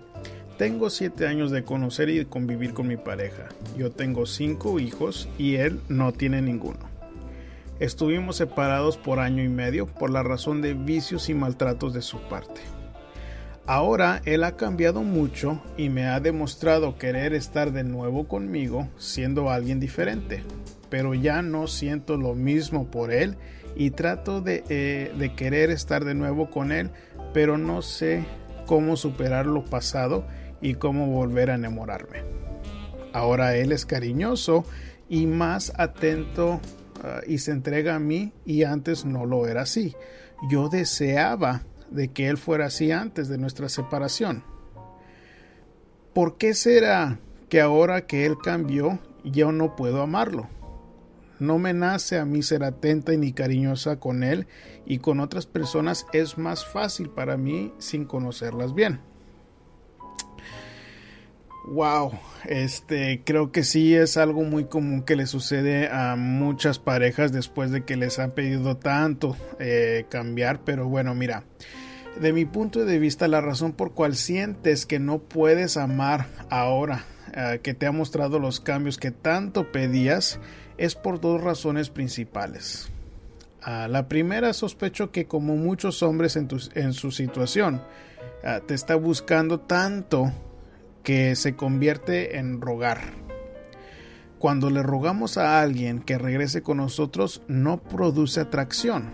tengo 0.56 0.88
siete 0.88 1.26
años 1.26 1.50
de 1.50 1.64
conocer 1.64 2.08
y 2.08 2.18
de 2.18 2.26
convivir 2.26 2.72
con 2.72 2.86
mi 2.86 2.96
pareja. 2.96 3.48
Yo 3.76 3.90
tengo 3.90 4.24
cinco 4.24 4.78
hijos 4.80 5.28
y 5.36 5.56
él 5.56 5.80
no 5.88 6.12
tiene 6.12 6.40
ninguno. 6.40 6.78
Estuvimos 7.78 8.36
separados 8.36 8.96
por 8.96 9.18
año 9.18 9.42
y 9.42 9.48
medio 9.48 9.86
por 9.86 10.10
la 10.10 10.22
razón 10.22 10.62
de 10.62 10.72
vicios 10.72 11.28
y 11.28 11.34
maltratos 11.34 11.92
de 11.92 12.00
su 12.00 12.18
parte. 12.20 12.62
Ahora 13.66 14.22
él 14.26 14.44
ha 14.44 14.56
cambiado 14.56 15.02
mucho 15.02 15.60
y 15.76 15.88
me 15.88 16.06
ha 16.06 16.20
demostrado 16.20 16.98
querer 16.98 17.34
estar 17.34 17.72
de 17.72 17.82
nuevo 17.82 18.28
conmigo 18.28 18.88
siendo 18.96 19.50
alguien 19.50 19.80
diferente, 19.80 20.44
pero 20.88 21.14
ya 21.14 21.42
no 21.42 21.66
siento 21.66 22.16
lo 22.16 22.34
mismo 22.34 22.88
por 22.88 23.12
él 23.12 23.36
y 23.74 23.90
trato 23.90 24.40
de, 24.40 24.62
eh, 24.68 25.32
querer 25.36 25.70
estar 25.70 26.04
de 26.04 26.14
nuevo 26.14 26.48
con 26.48 26.70
él, 26.70 26.90
pero 27.34 27.58
no 27.58 27.82
sé 27.82 28.24
cómo 28.66 28.96
superar 28.96 29.46
lo 29.46 29.64
pasado 29.64 30.24
y 30.60 30.74
cómo 30.74 31.08
volver 31.08 31.50
a 31.50 31.56
enamorarme. 31.56 32.22
Ahora 33.12 33.56
él 33.56 33.72
es 33.72 33.84
cariñoso 33.84 34.64
y 35.08 35.26
más 35.26 35.72
atento 35.76 36.60
ah, 37.02 37.20
y 37.26 37.38
se 37.38 37.50
entrega 37.50 37.96
a 37.96 37.98
mí 37.98 38.32
y 38.44 38.62
antes 38.62 39.04
no 39.04 39.26
lo 39.26 39.48
era 39.48 39.62
así. 39.62 39.96
Yo 40.50 40.68
deseaba 40.68 41.62
de 41.90 42.08
que 42.08 42.28
él 42.28 42.36
fuera 42.36 42.66
así 42.66 42.92
antes 42.92 43.28
de 43.28 43.38
nuestra 43.38 43.68
separación. 43.68 44.44
¿Por 46.12 46.38
qué 46.38 46.54
será 46.54 47.18
que 47.48 47.60
ahora 47.60 48.06
que 48.06 48.24
él 48.26 48.36
cambió 48.42 48.98
yo 49.24 49.52
no 49.52 49.76
puedo 49.76 50.02
amarlo? 50.02 50.48
No 51.38 51.58
me 51.58 51.74
nace 51.74 52.18
a 52.18 52.24
mí 52.24 52.42
ser 52.42 52.64
atenta 52.64 53.12
y 53.12 53.18
ni 53.18 53.32
cariñosa 53.32 54.00
con 54.00 54.22
él 54.22 54.46
y 54.86 54.98
con 54.98 55.20
otras 55.20 55.46
personas 55.46 56.06
es 56.14 56.38
más 56.38 56.64
fácil 56.64 57.10
para 57.10 57.36
mí 57.36 57.74
sin 57.78 58.06
conocerlas 58.06 58.74
bien. 58.74 59.00
Wow, 61.66 62.12
este 62.44 63.22
creo 63.24 63.50
que 63.50 63.64
sí 63.64 63.92
es 63.96 64.16
algo 64.16 64.44
muy 64.44 64.66
común 64.66 65.02
que 65.02 65.16
le 65.16 65.26
sucede 65.26 65.88
a 65.88 66.14
muchas 66.14 66.78
parejas 66.78 67.32
después 67.32 67.72
de 67.72 67.84
que 67.84 67.96
les 67.96 68.20
han 68.20 68.30
pedido 68.30 68.76
tanto 68.76 69.36
eh, 69.58 70.06
cambiar, 70.08 70.60
pero 70.64 70.88
bueno, 70.88 71.16
mira, 71.16 71.42
de 72.20 72.32
mi 72.32 72.44
punto 72.44 72.84
de 72.84 73.00
vista 73.00 73.26
la 73.26 73.40
razón 73.40 73.72
por 73.72 73.94
cual 73.94 74.14
sientes 74.14 74.86
que 74.86 75.00
no 75.00 75.18
puedes 75.18 75.76
amar 75.76 76.28
ahora 76.50 77.04
eh, 77.34 77.58
que 77.64 77.74
te 77.74 77.86
ha 77.86 77.92
mostrado 77.92 78.38
los 78.38 78.60
cambios 78.60 78.96
que 78.96 79.10
tanto 79.10 79.72
pedías 79.72 80.38
es 80.78 80.94
por 80.94 81.20
dos 81.20 81.40
razones 81.40 81.90
principales. 81.90 82.92
Ah, 83.60 83.88
la 83.88 84.06
primera 84.06 84.52
sospecho 84.52 85.10
que 85.10 85.26
como 85.26 85.56
muchos 85.56 86.04
hombres 86.04 86.36
en, 86.36 86.46
en 86.74 86.92
su 86.92 87.10
situación 87.10 87.82
ah, 88.44 88.60
te 88.64 88.74
está 88.74 88.94
buscando 88.94 89.58
tanto 89.58 90.32
que 91.06 91.36
se 91.36 91.54
convierte 91.54 92.36
en 92.36 92.60
rogar. 92.60 92.98
Cuando 94.40 94.70
le 94.70 94.82
rogamos 94.82 95.38
a 95.38 95.60
alguien 95.60 96.00
que 96.00 96.18
regrese 96.18 96.62
con 96.62 96.78
nosotros 96.78 97.42
no 97.46 97.80
produce 97.80 98.40
atracción. 98.40 99.12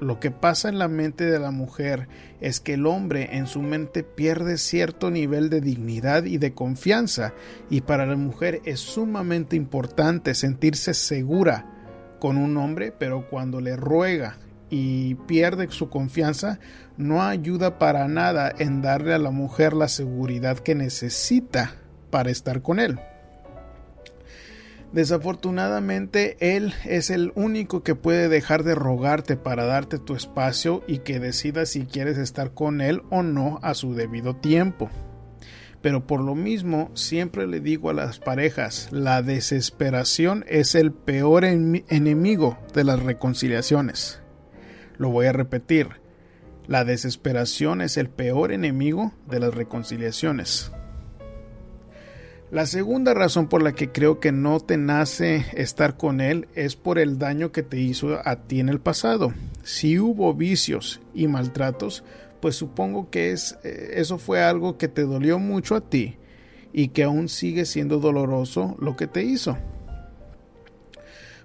Lo 0.00 0.18
que 0.18 0.32
pasa 0.32 0.68
en 0.68 0.80
la 0.80 0.88
mente 0.88 1.26
de 1.26 1.38
la 1.38 1.52
mujer 1.52 2.08
es 2.40 2.58
que 2.58 2.74
el 2.74 2.86
hombre 2.86 3.36
en 3.36 3.46
su 3.46 3.62
mente 3.62 4.02
pierde 4.02 4.58
cierto 4.58 5.12
nivel 5.12 5.48
de 5.48 5.60
dignidad 5.60 6.24
y 6.24 6.38
de 6.38 6.54
confianza 6.54 7.34
y 7.70 7.82
para 7.82 8.04
la 8.04 8.16
mujer 8.16 8.60
es 8.64 8.80
sumamente 8.80 9.54
importante 9.54 10.34
sentirse 10.34 10.92
segura 10.92 11.66
con 12.18 12.36
un 12.36 12.56
hombre, 12.56 12.92
pero 12.98 13.28
cuando 13.28 13.60
le 13.60 13.76
ruega 13.76 14.38
y 14.70 15.14
pierde 15.14 15.70
su 15.70 15.88
confianza, 15.88 16.58
no 16.96 17.22
ayuda 17.22 17.78
para 17.78 18.08
nada 18.08 18.52
en 18.58 18.82
darle 18.82 19.14
a 19.14 19.18
la 19.18 19.30
mujer 19.30 19.72
la 19.72 19.88
seguridad 19.88 20.58
que 20.58 20.74
necesita 20.74 21.74
para 22.10 22.30
estar 22.30 22.62
con 22.62 22.80
él. 22.80 22.98
Desafortunadamente, 24.92 26.36
él 26.40 26.72
es 26.84 27.10
el 27.10 27.32
único 27.34 27.82
que 27.82 27.94
puede 27.94 28.28
dejar 28.28 28.64
de 28.64 28.74
rogarte 28.74 29.36
para 29.36 29.66
darte 29.66 29.98
tu 29.98 30.14
espacio 30.14 30.82
y 30.86 30.98
que 30.98 31.20
decida 31.20 31.66
si 31.66 31.84
quieres 31.84 32.16
estar 32.16 32.54
con 32.54 32.80
él 32.80 33.02
o 33.10 33.22
no 33.22 33.58
a 33.62 33.74
su 33.74 33.94
debido 33.94 34.34
tiempo. 34.36 34.88
Pero 35.82 36.06
por 36.06 36.22
lo 36.22 36.34
mismo, 36.34 36.90
siempre 36.94 37.46
le 37.46 37.60
digo 37.60 37.90
a 37.90 37.94
las 37.94 38.18
parejas, 38.18 38.88
la 38.90 39.22
desesperación 39.22 40.44
es 40.48 40.74
el 40.74 40.92
peor 40.92 41.44
enemigo 41.44 42.58
de 42.74 42.84
las 42.84 43.00
reconciliaciones. 43.00 44.20
Lo 44.98 45.10
voy 45.10 45.26
a 45.26 45.32
repetir. 45.32 45.88
La 46.66 46.84
desesperación 46.84 47.80
es 47.80 47.96
el 47.96 48.10
peor 48.10 48.52
enemigo 48.52 49.12
de 49.26 49.40
las 49.40 49.54
reconciliaciones. 49.54 50.70
La 52.50 52.66
segunda 52.66 53.12
razón 53.12 53.46
por 53.48 53.62
la 53.62 53.72
que 53.72 53.92
creo 53.92 54.20
que 54.20 54.32
no 54.32 54.58
te 54.60 54.78
nace 54.78 55.44
estar 55.54 55.96
con 55.98 56.20
él 56.20 56.48
es 56.54 56.76
por 56.76 56.98
el 56.98 57.18
daño 57.18 57.52
que 57.52 57.62
te 57.62 57.78
hizo 57.78 58.20
a 58.26 58.36
ti 58.36 58.60
en 58.60 58.70
el 58.70 58.80
pasado. 58.80 59.34
Si 59.62 59.98
hubo 59.98 60.32
vicios 60.32 61.00
y 61.14 61.28
maltratos, 61.28 62.04
pues 62.40 62.56
supongo 62.56 63.10
que 63.10 63.32
es, 63.32 63.58
eh, 63.64 63.92
eso 63.96 64.16
fue 64.16 64.42
algo 64.42 64.78
que 64.78 64.88
te 64.88 65.02
dolió 65.02 65.38
mucho 65.38 65.74
a 65.74 65.82
ti 65.82 66.16
y 66.72 66.88
que 66.88 67.02
aún 67.02 67.28
sigue 67.28 67.66
siendo 67.66 67.98
doloroso 67.98 68.76
lo 68.80 68.96
que 68.96 69.06
te 69.06 69.22
hizo. 69.22 69.58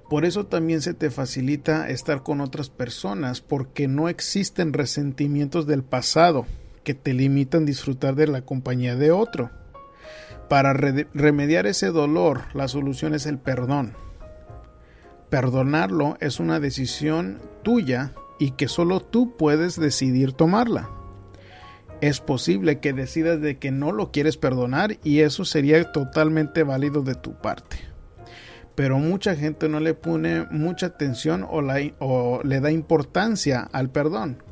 Por 0.10 0.26
eso 0.26 0.46
también 0.46 0.82
se 0.82 0.94
te 0.94 1.10
facilita 1.10 1.90
estar 1.90 2.24
con 2.24 2.42
otras 2.42 2.70
personas 2.70 3.42
porque 3.42 3.88
no 3.88 4.10
existen 4.10 4.74
resentimientos 4.74 5.66
del 5.66 5.84
pasado 5.84 6.46
que 6.84 6.94
te 6.94 7.14
limitan 7.14 7.66
disfrutar 7.66 8.16
de 8.16 8.28
la 8.28 8.42
compañía 8.42 8.96
de 8.96 9.12
otro. 9.12 9.50
Para 10.50 10.74
remediar 10.74 11.66
ese 11.66 11.88
dolor, 11.88 12.42
la 12.54 12.68
solución 12.68 13.16
es 13.16 13.26
el 13.26 13.38
perdón. 13.38 13.94
Perdonarlo 15.30 16.18
es 16.20 16.40
una 16.40 16.60
decisión 16.60 17.40
tuya 17.64 18.12
y 18.40 18.52
que 18.52 18.68
solo 18.68 19.00
tú 19.00 19.36
puedes 19.38 19.80
decidir 19.80 20.34
tomarla. 20.34 20.90
Es 22.02 22.20
posible 22.20 22.80
que 22.80 22.92
decidas 22.92 23.40
de 23.40 23.58
que 23.58 23.72
no 23.72 23.94
lo 23.94 24.12
quieres 24.12 24.36
perdonar 24.36 24.98
y 25.04 25.22
eso 25.22 25.46
sería 25.46 25.92
totalmente 25.92 26.64
válido 26.64 27.02
de 27.02 27.16
tu 27.16 27.34
parte 27.34 27.93
pero 28.76 28.98
mucha 29.00 29.36
gente 29.36 29.70
no 29.70 29.80
le 29.80 29.94
pone 29.94 30.48
mucha 30.50 30.88
atención 30.88 31.46
o, 31.50 32.42
le 32.44 32.60
da 32.60 32.72
importancia 32.72 33.70
al 33.72 33.90
perdón. 33.90 34.44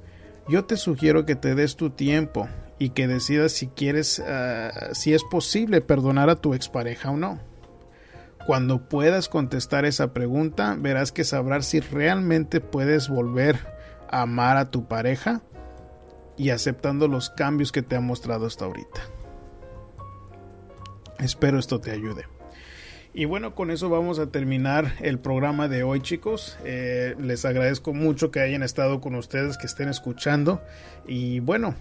Yo 0.48 0.66
te 0.66 0.78
sugiero 0.78 1.26
que 1.26 1.36
te 1.36 1.56
des 1.56 1.76
tu 1.76 1.92
tiempo 1.92 2.48
y 2.78 2.90
que 2.90 3.08
decidas 3.08 3.52
si 3.52 3.68
quieres, 3.68 4.22
eh, 4.26 4.70
si 4.94 5.14
es 5.14 5.24
posible 5.24 5.82
perdonar 5.82 6.30
a 6.30 6.36
tu 6.36 6.54
expareja 6.54 7.12
o 7.12 7.18
no. 7.18 7.40
Cuando 8.46 8.90
puedas 8.90 9.30
contestar 9.30 9.86
esa 9.86 10.14
pregunta, 10.14 10.76
verás 10.78 11.12
que 11.12 11.24
sabrás 11.24 11.68
si 11.68 11.80
realmente 11.80 12.60
puedes 12.60 13.08
volver 13.08 13.60
a 14.10 14.24
amar 14.24 14.58
a 14.58 14.72
tu 14.72 14.88
pareja 14.88 15.42
y 16.38 16.50
aceptando 16.50 17.08
los 17.08 17.30
cambios 17.30 17.72
que 17.72 17.84
te 17.84 17.96
ha 17.96 18.02
mostrado 18.02 18.48
hasta 18.48 18.66
ahorita. 18.66 19.02
Espero 21.20 21.60
esto 21.60 21.80
te 21.80 21.92
ayude. 21.92 22.26
Y 23.14 23.26
bueno, 23.26 23.56
con 23.56 23.72
eso 23.72 23.90
vamos 23.90 24.20
a 24.20 24.28
terminar 24.28 24.94
el 25.02 25.20
programa 25.20 25.68
de 25.68 25.84
hoy, 25.84 26.00
chicos. 26.00 26.58
Eh, 26.64 27.14
les 27.20 27.44
agradezco 27.44 27.94
mucho 27.94 28.32
que 28.32 28.40
hayan 28.40 28.64
estado 28.64 29.02
con 29.02 29.16
ustedes, 29.16 29.58
que 29.58 29.68
estén 29.68 29.90
escuchando. 29.90 30.62
Y 31.06 31.42
bueno, 31.42 31.76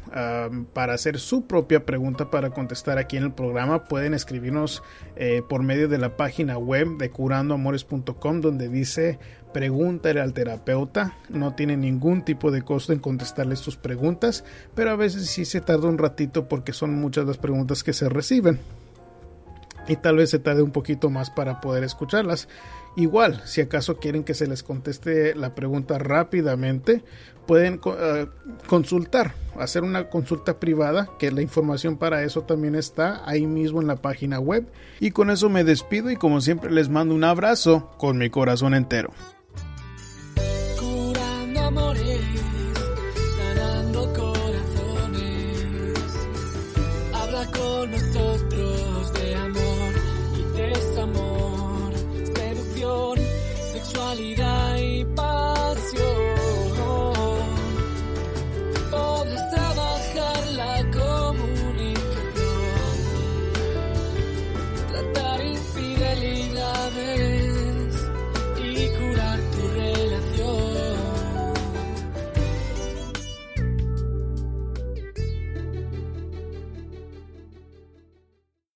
para 0.72 0.94
hacer 0.94 1.20
su 1.20 1.46
propia 1.46 1.86
pregunta 1.86 2.30
para 2.30 2.50
contestar 2.50 2.98
aquí 2.98 3.16
en 3.16 3.24
el 3.24 3.32
programa, 3.32 3.84
pueden 3.84 4.12
escribirnos 4.12 4.82
eh, 5.14 5.42
por 5.48 5.62
medio 5.62 5.86
de 5.86 5.98
la 5.98 6.16
página 6.16 6.58
web 6.58 6.96
de 6.98 7.10
curandoamores.com, 7.10 8.40
donde 8.40 8.68
dice 8.68 9.20
pregúntale 9.52 10.20
al 10.20 10.32
terapeuta. 10.32 11.16
No 11.28 11.54
tiene 11.54 11.76
ningún 11.76 12.24
tipo 12.24 12.50
de 12.50 12.62
costo 12.62 12.92
en 12.92 12.98
contestarles 12.98 13.60
sus 13.60 13.76
preguntas, 13.76 14.44
pero 14.74 14.90
a 14.90 14.96
veces 14.96 15.26
sí 15.26 15.44
se 15.44 15.60
tarda 15.60 15.88
un 15.88 15.98
ratito 15.98 16.48
porque 16.48 16.72
son 16.72 16.94
muchas 16.94 17.24
las 17.26 17.38
preguntas 17.38 17.84
que 17.84 17.92
se 17.92 18.08
reciben 18.08 18.58
y 19.90 19.96
tal 19.96 20.16
vez 20.16 20.30
se 20.30 20.38
tarde 20.38 20.62
un 20.62 20.70
poquito 20.70 21.10
más 21.10 21.30
para 21.30 21.60
poder 21.60 21.82
escucharlas. 21.82 22.48
Igual, 22.96 23.42
si 23.44 23.60
acaso 23.60 23.96
quieren 23.96 24.22
que 24.22 24.34
se 24.34 24.46
les 24.46 24.62
conteste 24.62 25.34
la 25.34 25.56
pregunta 25.56 25.98
rápidamente, 25.98 27.02
pueden 27.44 27.80
eh, 27.84 28.26
consultar, 28.68 29.34
hacer 29.58 29.82
una 29.82 30.08
consulta 30.08 30.60
privada, 30.60 31.08
que 31.18 31.32
la 31.32 31.42
información 31.42 31.96
para 31.96 32.22
eso 32.22 32.42
también 32.42 32.76
está 32.76 33.28
ahí 33.28 33.48
mismo 33.48 33.80
en 33.80 33.88
la 33.88 33.96
página 33.96 34.38
web. 34.38 34.64
Y 35.00 35.10
con 35.10 35.28
eso 35.28 35.48
me 35.48 35.64
despido 35.64 36.08
y 36.08 36.16
como 36.16 36.40
siempre 36.40 36.70
les 36.70 36.88
mando 36.88 37.12
un 37.12 37.24
abrazo 37.24 37.90
con 37.98 38.16
mi 38.16 38.30
corazón 38.30 38.74
entero. 38.74 39.10